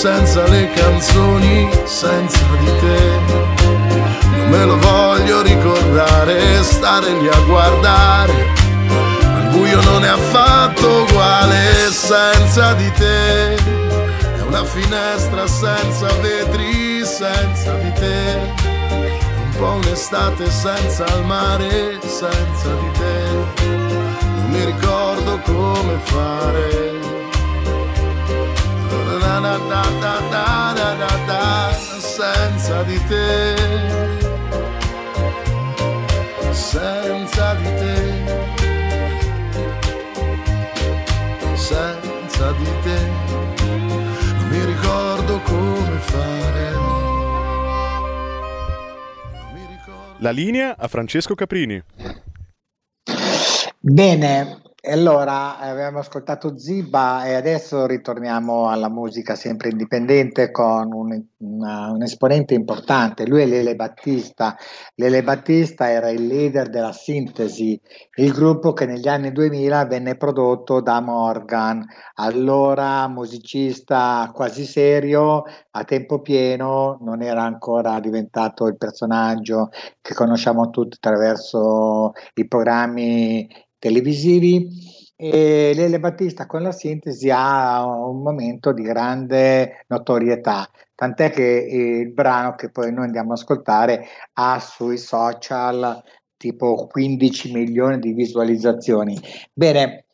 senza 0.02 0.48
le 0.48 0.68
canzoni, 0.74 1.70
senza 1.84 2.44
di 2.58 2.70
te. 2.80 3.00
Non 4.36 4.48
me 4.48 4.64
lo 4.64 4.76
voglio 4.78 5.42
ricordare, 5.42 6.60
stare 6.64 7.12
lì 7.20 7.28
a 7.28 7.40
guardare 7.46 8.52
buio 9.52 9.80
non 9.82 10.04
è 10.04 10.08
affatto 10.08 11.02
uguale 11.02 11.90
senza 11.92 12.72
di 12.72 12.90
te. 12.92 13.54
È 13.54 14.40
una 14.40 14.64
finestra 14.64 15.46
senza 15.46 16.08
vetri, 16.20 17.04
senza 17.04 17.72
di 17.74 17.92
te. 17.92 18.40
Un 19.44 19.52
po' 19.56 19.72
un'estate 19.72 20.50
senza 20.50 21.04
il 21.14 21.24
mare, 21.26 22.00
senza 22.00 22.74
di 22.74 22.90
te. 22.98 23.66
Non 23.66 24.50
mi 24.50 24.64
ricordo 24.64 25.38
come 25.44 25.98
fare. 26.02 27.21
Da 29.22 29.38
da 29.40 29.56
da 29.56 29.82
da 30.00 30.72
da 30.76 30.94
da 31.02 31.12
da, 31.26 31.72
senza 31.98 32.82
di 32.82 32.98
te. 33.06 33.56
Senza 36.52 37.54
di 37.54 37.70
te. 37.80 38.52
senza 41.62 42.52
di 42.52 42.70
te. 42.82 42.98
Non 43.64 44.48
mi 44.48 44.64
ricordo 44.64 45.40
come 45.40 45.98
fare. 45.98 46.70
La 50.18 50.30
linea 50.30 50.76
a 50.76 50.88
Francesco 50.88 51.35
Caprini. 51.35 51.82
Bene, 53.80 54.62
e 54.85 54.90
allora 54.90 55.61
abbiamo 55.61 56.01
ascoltato 56.01 56.59
Ziba 56.59 57.25
e 57.25 57.35
adesso 57.35 57.87
ritorniamo 57.87 58.68
alla 58.68 58.88
musica 58.88 59.37
sempre 59.37 59.68
indipendente 59.68 60.51
con 60.51 60.92
un, 60.92 61.25
una, 61.37 61.92
un, 61.92 62.03
esponente 62.03 62.55
importante, 62.55 63.25
lui 63.25 63.42
è 63.42 63.47
Lele 63.47 63.77
Battista. 63.77 64.57
Lele 64.97 65.23
Battista 65.23 65.88
era 65.88 66.11
il 66.11 66.27
leader 66.27 66.68
della 66.68 66.90
Sintesi, 66.90 67.81
il 68.16 68.33
gruppo 68.33 68.73
che 68.73 68.87
negli 68.87 69.07
anni 69.07 69.31
2000 69.31 69.85
venne 69.87 70.16
prodotto 70.16 70.81
da 70.81 71.01
Morgan, 71.01 71.87
allora 72.14 73.07
musicista 73.07 74.33
quasi 74.35 74.64
serio, 74.64 75.45
a 75.71 75.85
tempo 75.85 76.21
pieno, 76.23 76.99
non 77.03 77.23
era 77.23 77.45
ancora 77.45 78.01
diventato 78.01 78.66
il 78.66 78.77
personaggio 78.77 79.68
che 80.01 80.12
conosciamo 80.12 80.71
tutti 80.71 80.97
attraverso 80.97 82.14
i 82.35 82.49
programmi 82.49 83.71
televisivi 83.83 84.68
e 85.16 85.73
Lele 85.75 85.99
Battista 85.99 86.47
con 86.47 86.62
la 86.62 86.71
sintesi 86.71 87.31
ha 87.33 87.85
un 87.85 88.23
momento 88.23 88.73
di 88.73 88.83
grande 88.83 89.85
notorietà, 89.88 90.71
tant'è 90.95 91.31
che 91.31 91.66
il 91.68 92.12
brano 92.12 92.55
che 92.55 92.71
poi 92.71 92.92
noi 92.92 93.07
andiamo 93.07 93.33
ad 93.33 93.38
ascoltare 93.38 94.07
ha 94.35 94.61
sui 94.61 94.99
social 94.99 96.01
tipo 96.37 96.87
15 96.87 97.53
milioni 97.53 97.99
di 97.99 98.12
visualizzazioni. 98.12 99.18
Bene, 99.53 100.07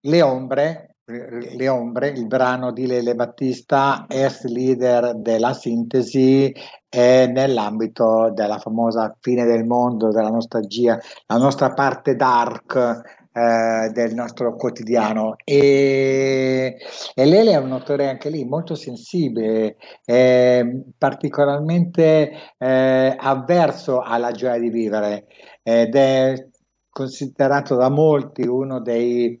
Le 0.00 0.22
Ombre, 0.22 0.87
Le 1.10 1.68
Ombre, 1.68 2.08
il 2.08 2.26
brano 2.26 2.70
di 2.70 2.86
Lele 2.86 3.14
Battista, 3.14 4.04
ex 4.06 4.44
leader 4.44 5.14
della 5.14 5.54
sintesi, 5.54 6.54
è 6.86 7.26
nell'ambito 7.26 8.30
della 8.34 8.58
famosa 8.58 9.16
fine 9.18 9.46
del 9.46 9.64
mondo, 9.64 10.10
della 10.10 10.28
nostalgia, 10.28 11.00
la 11.24 11.38
nostra 11.38 11.72
parte 11.72 12.14
dark 12.14 13.00
eh, 13.32 13.88
del 13.90 14.12
nostro 14.12 14.54
quotidiano. 14.54 15.36
E, 15.44 16.76
e 17.14 17.24
Lele 17.24 17.52
è 17.52 17.56
un 17.56 17.72
autore 17.72 18.10
anche 18.10 18.28
lì 18.28 18.44
molto 18.44 18.74
sensibile, 18.74 19.76
eh, 20.04 20.82
particolarmente 20.98 22.32
eh, 22.58 23.16
avverso 23.18 24.02
alla 24.02 24.32
gioia 24.32 24.58
di 24.58 24.68
vivere 24.68 25.26
ed 25.62 25.94
è 25.96 26.48
considerato 26.90 27.76
da 27.76 27.88
molti 27.88 28.46
uno 28.46 28.80
dei 28.80 29.40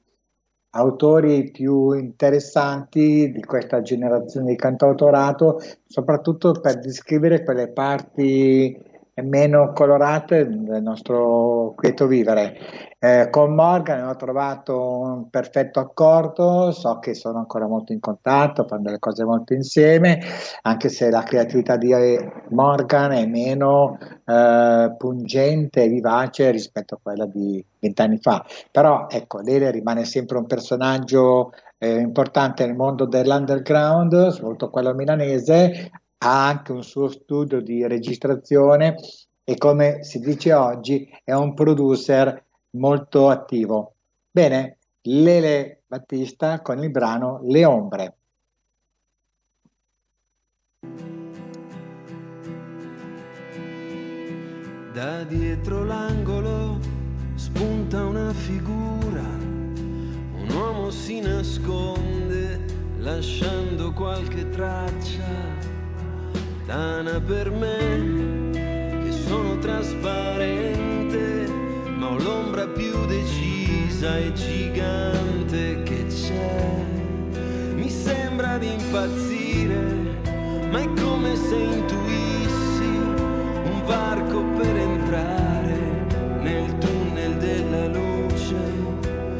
autori 0.78 1.50
più 1.50 1.92
interessanti 1.92 3.30
di 3.32 3.42
questa 3.42 3.82
generazione 3.82 4.50
di 4.50 4.56
cantautorato, 4.56 5.60
soprattutto 5.86 6.52
per 6.52 6.78
descrivere 6.78 7.44
quelle 7.44 7.68
parti 7.68 8.76
meno 9.22 9.72
colorate 9.72 10.46
del 10.46 10.82
nostro 10.82 11.74
quieto 11.76 12.06
vivere. 12.06 12.56
Eh, 13.00 13.28
con 13.30 13.54
Morgan 13.54 14.08
ho 14.08 14.16
trovato 14.16 15.00
un 15.00 15.30
perfetto 15.30 15.78
accordo, 15.78 16.72
so 16.72 16.98
che 16.98 17.14
sono 17.14 17.38
ancora 17.38 17.68
molto 17.68 17.92
in 17.92 18.00
contatto, 18.00 18.66
fanno 18.66 18.82
delle 18.82 18.98
cose 18.98 19.24
molto 19.24 19.54
insieme, 19.54 20.20
anche 20.62 20.88
se 20.88 21.08
la 21.08 21.22
creatività 21.22 21.76
di 21.76 21.94
Morgan 22.48 23.12
è 23.12 23.24
meno 23.26 23.98
eh, 24.24 24.94
pungente 24.96 25.84
e 25.84 25.88
vivace 25.88 26.50
rispetto 26.50 26.96
a 26.96 26.98
quella 27.00 27.26
di 27.26 27.64
vent'anni 27.78 28.18
fa. 28.18 28.44
Però 28.70 29.06
ecco, 29.08 29.40
Lele 29.40 29.70
rimane 29.70 30.04
sempre 30.04 30.38
un 30.38 30.46
personaggio 30.46 31.52
eh, 31.78 31.98
importante 31.98 32.66
nel 32.66 32.74
mondo 32.74 33.06
dell'underground, 33.06 34.28
soprattutto 34.28 34.70
quello 34.70 34.92
milanese, 34.94 35.90
ha 36.18 36.46
anche 36.48 36.72
un 36.72 36.82
suo 36.82 37.08
studio 37.08 37.60
di 37.60 37.86
registrazione 37.86 38.96
e 39.44 39.56
come 39.56 40.02
si 40.02 40.18
dice 40.18 40.52
oggi 40.52 41.08
è 41.24 41.32
un 41.32 41.54
producer 41.54 42.44
molto 42.70 43.28
attivo. 43.28 43.94
Bene, 44.30 44.78
Lele 45.02 45.82
Battista 45.86 46.60
con 46.60 46.82
il 46.82 46.90
brano 46.90 47.40
Le 47.44 47.64
ombre. 47.64 48.16
Da 54.92 55.22
dietro 55.22 55.84
l'angolo 55.84 56.78
spunta 57.36 58.04
una 58.04 58.32
figura, 58.32 59.22
un 59.22 60.48
uomo 60.52 60.90
si 60.90 61.20
nasconde 61.20 62.64
lasciando 62.98 63.92
qualche 63.92 64.48
traccia 64.48 65.77
lontana 66.68 67.18
per 67.18 67.50
me, 67.50 68.50
che 68.52 69.12
sono 69.12 69.56
trasparente, 69.56 71.50
ma 71.96 72.10
ho 72.10 72.18
l'ombra 72.18 72.66
più 72.66 73.06
decisa 73.06 74.18
e 74.18 74.32
gigante 74.34 75.82
che 75.82 76.04
c'è. 76.06 76.84
Mi 77.74 77.88
sembra 77.88 78.58
di 78.58 78.70
impazzire, 78.70 79.80
ma 80.70 80.80
è 80.80 80.92
come 81.00 81.36
se 81.36 81.56
intuissi 81.56 82.96
un 83.64 83.82
varco 83.86 84.42
per 84.58 84.76
entrare 84.76 86.06
nel 86.42 86.76
tunnel 86.76 87.36
della 87.38 87.86
luce. 87.86 88.56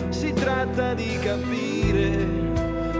Si 0.09 0.33
tratta 0.33 0.95
di 0.95 1.19
capire 1.19 2.27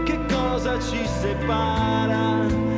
che 0.03 0.19
cosa 0.27 0.79
ci 0.79 1.03
separa 1.19 2.68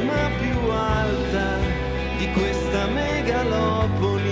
cima 0.00 0.30
più 0.38 0.70
alta 0.70 1.58
di 2.16 2.30
questa 2.32 2.86
megalopoli. 2.86 4.28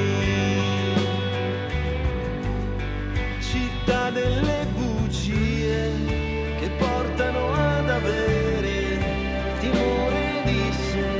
Città 3.39 4.11
delle 4.11 4.67
bugie 4.73 5.91
che 6.59 6.71
portano 6.79 7.53
ad 7.53 7.89
avere 7.91 8.99
timore 9.61 10.43
di 10.45 10.73
sé. 10.73 11.11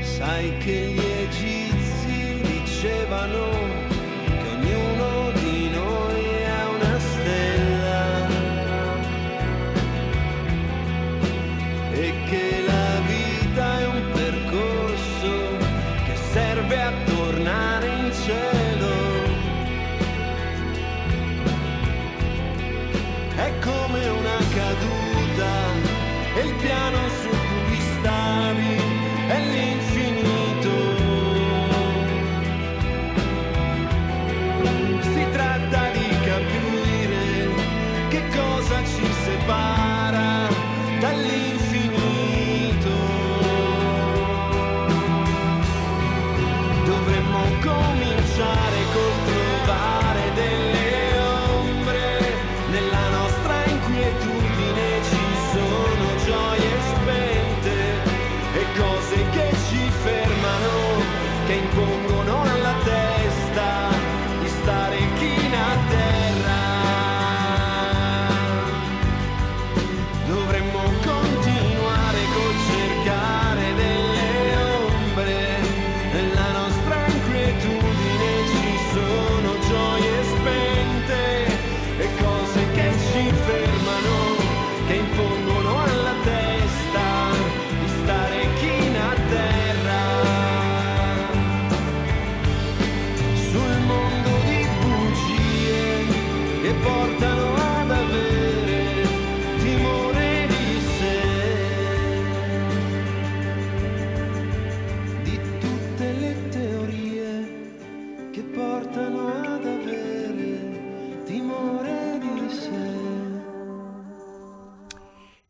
Sai 0.00 0.56
che 0.58 0.92
gli 0.94 1.04
egizi 1.26 2.40
dicevano 2.40 3.67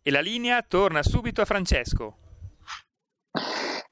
E 0.09 0.11
la 0.11 0.21
linea 0.21 0.65
torna 0.67 1.03
subito 1.03 1.43
a 1.43 1.45
Francesco. 1.45 2.17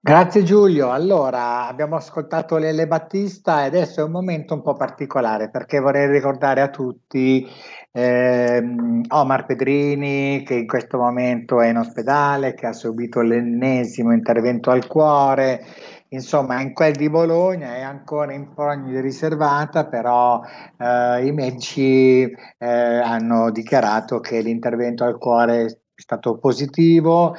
Grazie 0.00 0.44
Giulio. 0.44 0.90
Allora, 0.90 1.68
abbiamo 1.68 1.96
ascoltato 1.96 2.56
Lele 2.56 2.86
Battista 2.86 3.62
e 3.62 3.66
adesso 3.66 4.00
è 4.00 4.04
un 4.04 4.12
momento 4.12 4.54
un 4.54 4.62
po' 4.62 4.72
particolare 4.72 5.50
perché 5.50 5.78
vorrei 5.78 6.10
ricordare 6.10 6.62
a 6.62 6.70
tutti 6.70 7.46
ehm, 7.92 9.02
Omar 9.08 9.44
Pedrini 9.44 10.42
che 10.42 10.54
in 10.54 10.66
questo 10.66 10.96
momento 10.96 11.60
è 11.60 11.68
in 11.68 11.76
ospedale, 11.76 12.54
che 12.54 12.64
ha 12.64 12.72
subito 12.72 13.20
l'ennesimo 13.20 14.14
intervento 14.14 14.70
al 14.70 14.86
cuore. 14.86 15.66
Insomma, 16.08 16.62
in 16.62 16.72
quel 16.72 16.94
di 16.94 17.10
Bologna 17.10 17.76
è 17.76 17.82
ancora 17.82 18.32
in 18.32 18.54
prognosi 18.54 19.02
riservata, 19.02 19.84
però 19.84 20.40
eh, 20.78 21.26
i 21.26 21.32
medici 21.32 22.22
eh, 22.22 22.66
hanno 22.66 23.50
dichiarato 23.50 24.20
che 24.20 24.40
l'intervento 24.40 25.04
al 25.04 25.18
cuore 25.18 25.82
stato 26.02 26.38
positivo 26.38 27.34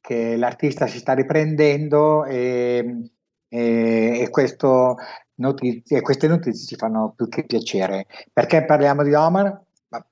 che 0.00 0.36
l'artista 0.36 0.86
si 0.86 0.98
sta 0.98 1.14
riprendendo 1.14 2.24
e, 2.24 3.10
e, 3.48 4.20
e 4.20 4.30
questo 4.30 4.96
notizie, 5.36 6.00
queste 6.00 6.28
notizie 6.28 6.66
ci 6.66 6.76
fanno 6.76 7.12
più 7.16 7.28
che 7.28 7.44
piacere. 7.44 8.06
Perché 8.32 8.64
parliamo 8.64 9.02
di 9.02 9.14
Omar? 9.14 9.62
Ma 9.88 10.06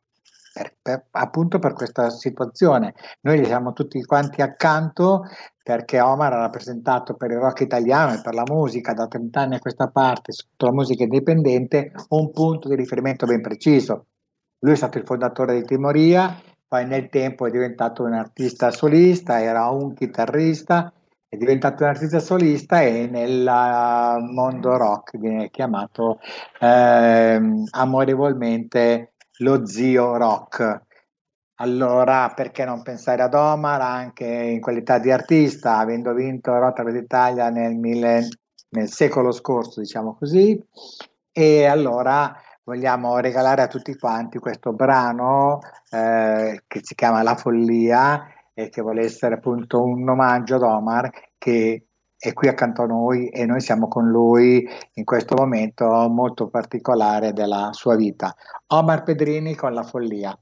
per- 0.53 0.75
per- 0.81 1.07
appunto 1.11 1.59
per 1.59 1.73
questa 1.73 2.11
situazione. 2.11 2.95
Noi 3.23 3.41
gli 3.41 3.45
siamo 3.45 3.73
tutti 3.73 4.03
quanti 4.05 4.43
accanto 4.43 5.25
perché 5.63 6.01
Omar 6.01 6.33
ha 6.33 6.41
rappresentato 6.41 7.15
per 7.15 7.31
il 7.31 7.39
rock 7.39 7.61
italiano 7.61 8.15
e 8.15 8.21
per 8.23 8.35
la 8.35 8.45
musica 8.47 8.93
da 8.93 9.07
30 9.07 9.41
anni 9.41 9.55
a 9.57 9.61
questa 9.61 9.89
parte, 9.89 10.33
soprattutto 10.33 10.67
la 10.67 10.73
musica 10.73 11.03
indipendente, 11.05 11.93
un 12.09 12.31
punto 12.33 12.69
di 12.69 12.75
riferimento 12.75 13.27
ben 13.27 13.41
preciso. 13.41 14.07
Lui 14.61 14.73
è 14.73 14.77
stato 14.77 14.99
il 14.99 15.05
fondatore 15.05 15.55
di 15.55 15.65
Timoria, 15.65 16.35
poi 16.71 16.87
nel 16.87 17.09
tempo 17.09 17.49
è 17.49 17.51
diventato 17.51 18.05
un 18.05 18.13
artista 18.13 18.71
solista, 18.71 19.43
era 19.43 19.71
un 19.71 19.93
chitarrista, 19.93 20.93
è 21.29 21.37
diventato 21.37 21.83
un 21.83 21.89
artista 21.89 22.21
solista 22.21 22.81
e 22.81 23.09
nel 23.11 23.41
uh, 23.45 24.23
mondo 24.33 24.77
rock 24.77 25.19
viene 25.19 25.51
chiamato 25.51 26.21
ehm, 26.61 27.65
amorevolmente 27.71 29.15
lo 29.39 29.67
zio 29.67 30.17
rock. 30.17 30.83
Allora, 31.57 32.33
perché 32.37 32.65
non 32.65 32.83
pensare 32.83 33.23
ad 33.23 33.35
Omar 33.35 33.81
anche 33.81 34.25
in 34.25 34.61
qualità 34.61 35.01
di 35.01 35.11
artista, 35.11 35.79
avendo 35.79 36.15
vinto 36.15 36.57
Rotterdam 36.57 36.95
d'Italia 36.95 37.51
nel, 37.51 37.75
mille- 37.75 38.29
nel 38.69 38.89
secolo 38.89 39.33
scorso, 39.33 39.81
diciamo 39.81 40.15
così, 40.15 40.57
e 41.33 41.65
allora 41.65 42.33
vogliamo 42.71 43.19
regalare 43.19 43.63
a 43.63 43.67
tutti 43.67 43.97
quanti 43.99 44.39
questo 44.39 44.73
brano 44.73 45.59
eh, 45.91 46.63
che 46.69 46.81
si 46.85 46.95
chiama 46.95 47.25
La 47.25 47.35
Follia 47.35 48.29
e 48.55 48.69
che 48.69 48.81
vuole 48.81 49.03
essere 49.03 49.35
appunto 49.35 49.83
un 49.83 50.09
omaggio 50.09 50.55
ad 50.55 50.63
Omar 50.63 51.11
che 51.37 51.87
è 52.17 52.33
qui 52.33 52.47
accanto 52.47 52.83
a 52.83 52.87
noi 52.87 53.29
e 53.31 53.45
noi 53.45 53.61
siamo 53.61 53.89
con 53.89 54.07
lui 54.09 54.65
in 54.95 55.05
questo 55.05 55.35
momento 55.37 55.87
molto 56.09 56.49
particolare 56.49 57.33
della 57.33 57.71
sua 57.73 57.97
vita. 57.97 58.37
Omar 58.69 59.03
Pedrini 59.03 59.57
con 59.57 59.73
La 59.73 59.83
Follia. 59.83 60.39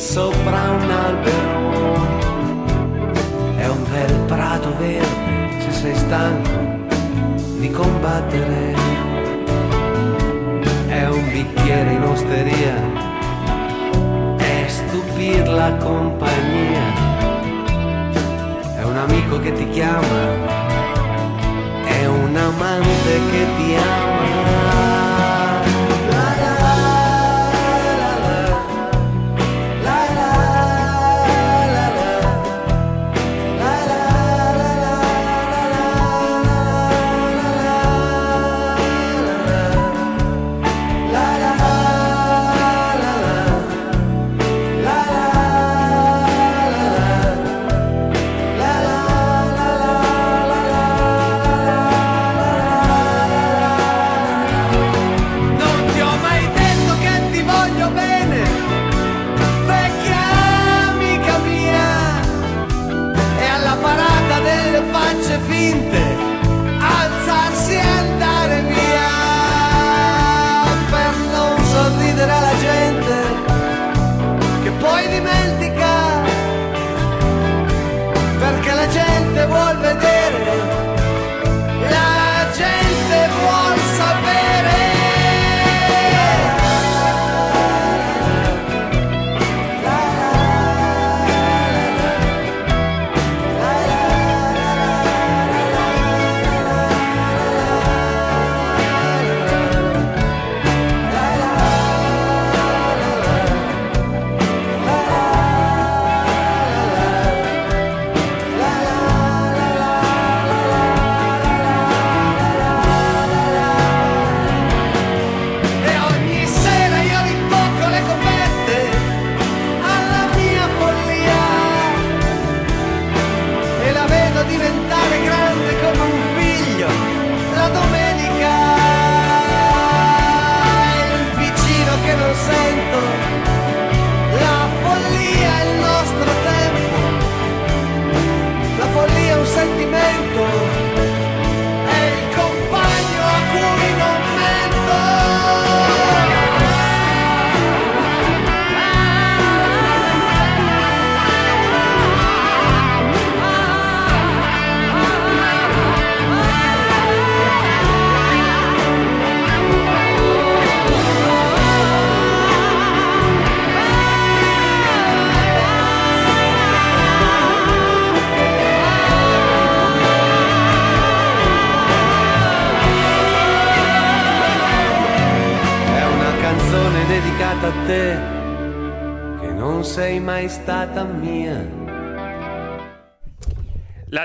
Sopra 0.00 0.70
un 0.70 0.90
albero. 0.90 1.94
È 3.56 3.68
un 3.68 3.84
bel 3.90 4.18
prato 4.26 4.74
verde 4.78 5.60
se 5.60 5.70
sei 5.72 5.94
stanco 5.94 6.88
di 7.58 7.70
combattere. 7.70 8.74
È 10.86 11.06
un 11.06 11.30
bicchiere 11.30 11.92
in 11.92 12.02
osteria, 12.02 12.74
è 14.38 14.64
stupir 14.68 15.46
la 15.48 15.76
compagnia. 15.76 17.08
È 18.76 18.82
un 18.82 18.96
amico 18.96 19.38
che 19.38 19.52
ti 19.52 19.68
chiama, 19.68 20.22
è 21.84 22.06
un 22.06 22.34
amante 22.34 23.20
che 23.30 23.46
ti 23.56 23.74
ama. 23.74 24.59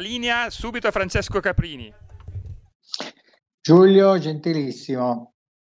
Linea 0.05 0.51
subito 0.51 0.87
a 0.87 0.91
Francesco 0.91 1.39
Caprini. 1.39 1.91
Giulio, 3.59 4.19
gentilissimo. 4.19 5.33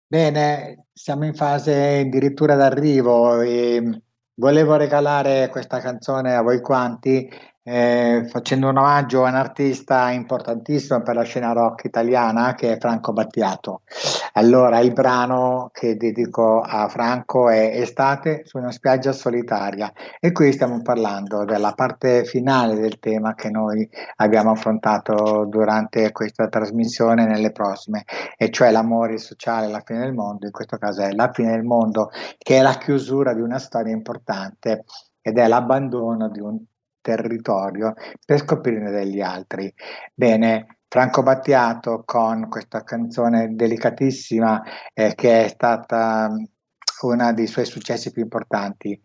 Bene, 0.06 0.88
siamo 0.92 1.26
in 1.26 1.34
fase 1.34 2.00
addirittura 2.06 2.56
d'arrivo 2.56 3.40
e 3.40 4.02
volevo 4.34 4.76
regalare 4.76 5.48
questa 5.50 5.80
canzone 5.80 6.36
a 6.36 6.42
voi 6.42 6.60
quanti 6.60 7.30
eh, 7.70 8.26
facendo 8.30 8.70
un 8.70 8.78
omaggio 8.78 9.26
a 9.26 9.30
un 9.30 9.36
artista 9.36 10.10
importantissimo 10.12 11.02
per 11.02 11.16
la 11.16 11.24
scena 11.24 11.52
rock 11.52 11.84
italiana 11.84 12.56
che 12.56 12.72
è 12.72 12.78
Franco 12.80 13.12
Battiato. 13.12 13.82
Allora, 14.34 14.80
il 14.80 14.94
brano 14.94 15.70
che 15.74 15.98
dedico 15.98 16.62
a 16.62 16.88
Franco 16.88 17.50
è 17.50 17.72
Estate 17.74 18.44
su 18.46 18.58
una 18.58 18.72
spiaggia 18.72 19.12
solitaria 19.12 19.92
e 20.22 20.32
qui 20.32 20.54
stiamo 20.54 20.82
parlando 20.82 21.44
della 21.44 21.74
parte 21.74 22.24
finale 22.24 22.76
del 22.76 23.00
tema 23.00 23.36
che 23.36 23.50
noi 23.50 23.88
abbiamo 24.18 24.52
affrontato 24.52 25.46
durante 25.50 26.14
questa 26.14 26.48
trasmissione 26.48 27.26
nelle 27.26 27.52
prossime, 27.52 28.06
e 28.38 28.50
cioè 28.50 28.72
l'amore 28.72 29.18
sociale, 29.18 29.68
la 29.68 29.82
fine 29.84 30.00
del 30.00 30.14
mondo, 30.14 30.46
in 30.46 30.52
questo 30.54 30.78
caso 30.78 31.02
è 31.02 31.12
la 31.12 31.32
fine 31.34 31.52
del 31.52 31.64
mondo 31.64 32.12
che 32.38 32.60
è 32.60 32.62
la 32.62 32.78
chiusura 32.78 33.34
di 33.34 33.42
una 33.42 33.60
storia 33.60 33.92
importante 33.92 34.86
ed 35.22 35.38
è 35.38 35.48
l'abbandono 35.48 36.30
di 36.30 36.40
un 36.40 36.58
territorio 37.08 37.94
per 38.26 38.40
scoprirne 38.40 38.92
degli 38.92 39.22
altri. 39.22 39.74
Bene, 40.14 40.80
Franco 40.90 41.24
Battiato 41.24 42.04
con 42.06 42.50
questa 42.50 42.84
canzone 42.84 43.56
delicatissima 43.56 44.62
eh, 44.94 45.14
che 45.16 45.46
è 45.46 45.48
stata 45.48 46.30
uno 47.02 47.34
dei 47.34 47.48
suoi 47.48 47.66
successi 47.66 48.12
più 48.12 48.24
importanti. 48.24 49.00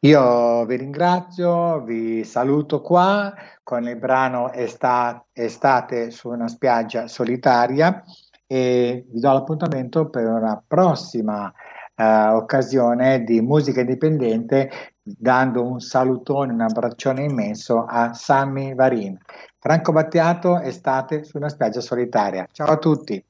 Io 0.00 0.64
vi 0.66 0.76
ringrazio, 0.76 1.82
vi 1.84 2.24
saluto 2.24 2.82
qua 2.82 3.32
con 3.62 3.84
il 3.88 3.96
brano 3.96 4.52
Esta- 4.52 5.24
Estate 5.32 6.10
su 6.10 6.28
una 6.28 6.48
spiaggia 6.48 7.06
solitaria 7.06 8.02
e 8.46 9.06
vi 9.08 9.20
do 9.20 9.32
l'appuntamento 9.32 10.08
per 10.10 10.26
una 10.26 10.62
prossima 10.66 11.52
eh, 11.94 12.28
occasione 12.28 13.22
di 13.22 13.40
musica 13.40 13.80
indipendente 13.80 14.70
dando 15.16 15.62
un 15.62 15.80
salutone, 15.80 16.52
un 16.52 16.60
abbraccione 16.60 17.24
immenso 17.24 17.84
a 17.84 18.12
Sammy 18.12 18.74
Varin. 18.74 19.18
Franco 19.58 19.92
Battiato, 19.92 20.60
estate 20.60 21.24
su 21.24 21.36
una 21.36 21.48
spiaggia 21.48 21.80
solitaria. 21.80 22.46
Ciao 22.52 22.68
a 22.68 22.76
tutti. 22.76 23.22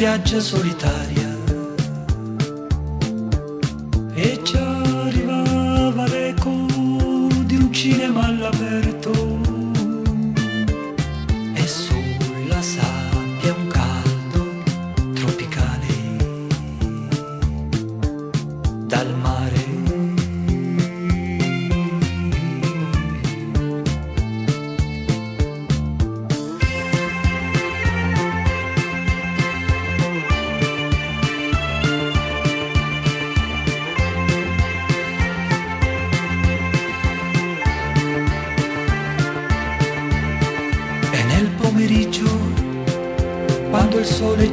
spiagge 0.00 0.40
solitarie. 0.40 1.09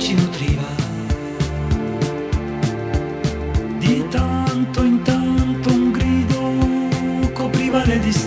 ci 0.07 0.13
nutriva. 0.13 0.63
Di 3.77 4.07
tanto 4.09 4.83
in 4.83 5.01
tanto 5.01 5.69
un 5.69 5.91
grido 5.91 7.31
copriva 7.33 7.83
le 7.83 7.99
distanze. 7.99 8.26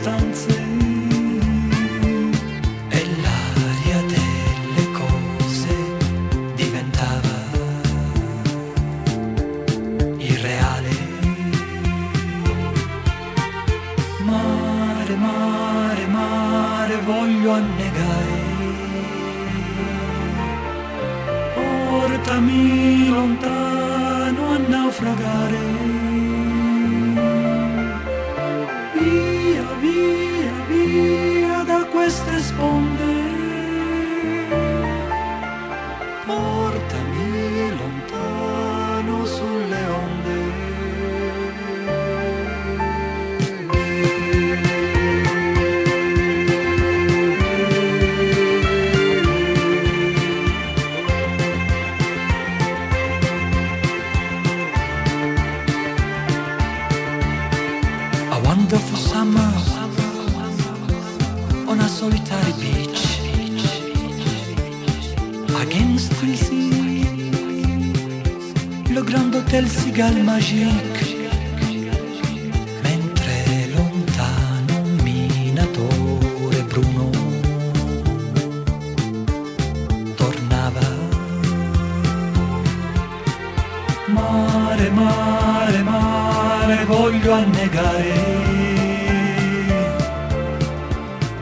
Mare, 84.13 84.91
mare, 84.91 85.83
mare, 85.83 86.85
voglio 86.85 87.33
annegare. 87.33 88.15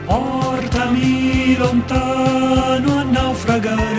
Portami 0.05 1.55
lontano 1.57 2.97
a 2.97 3.03
naufragare. 3.03 3.98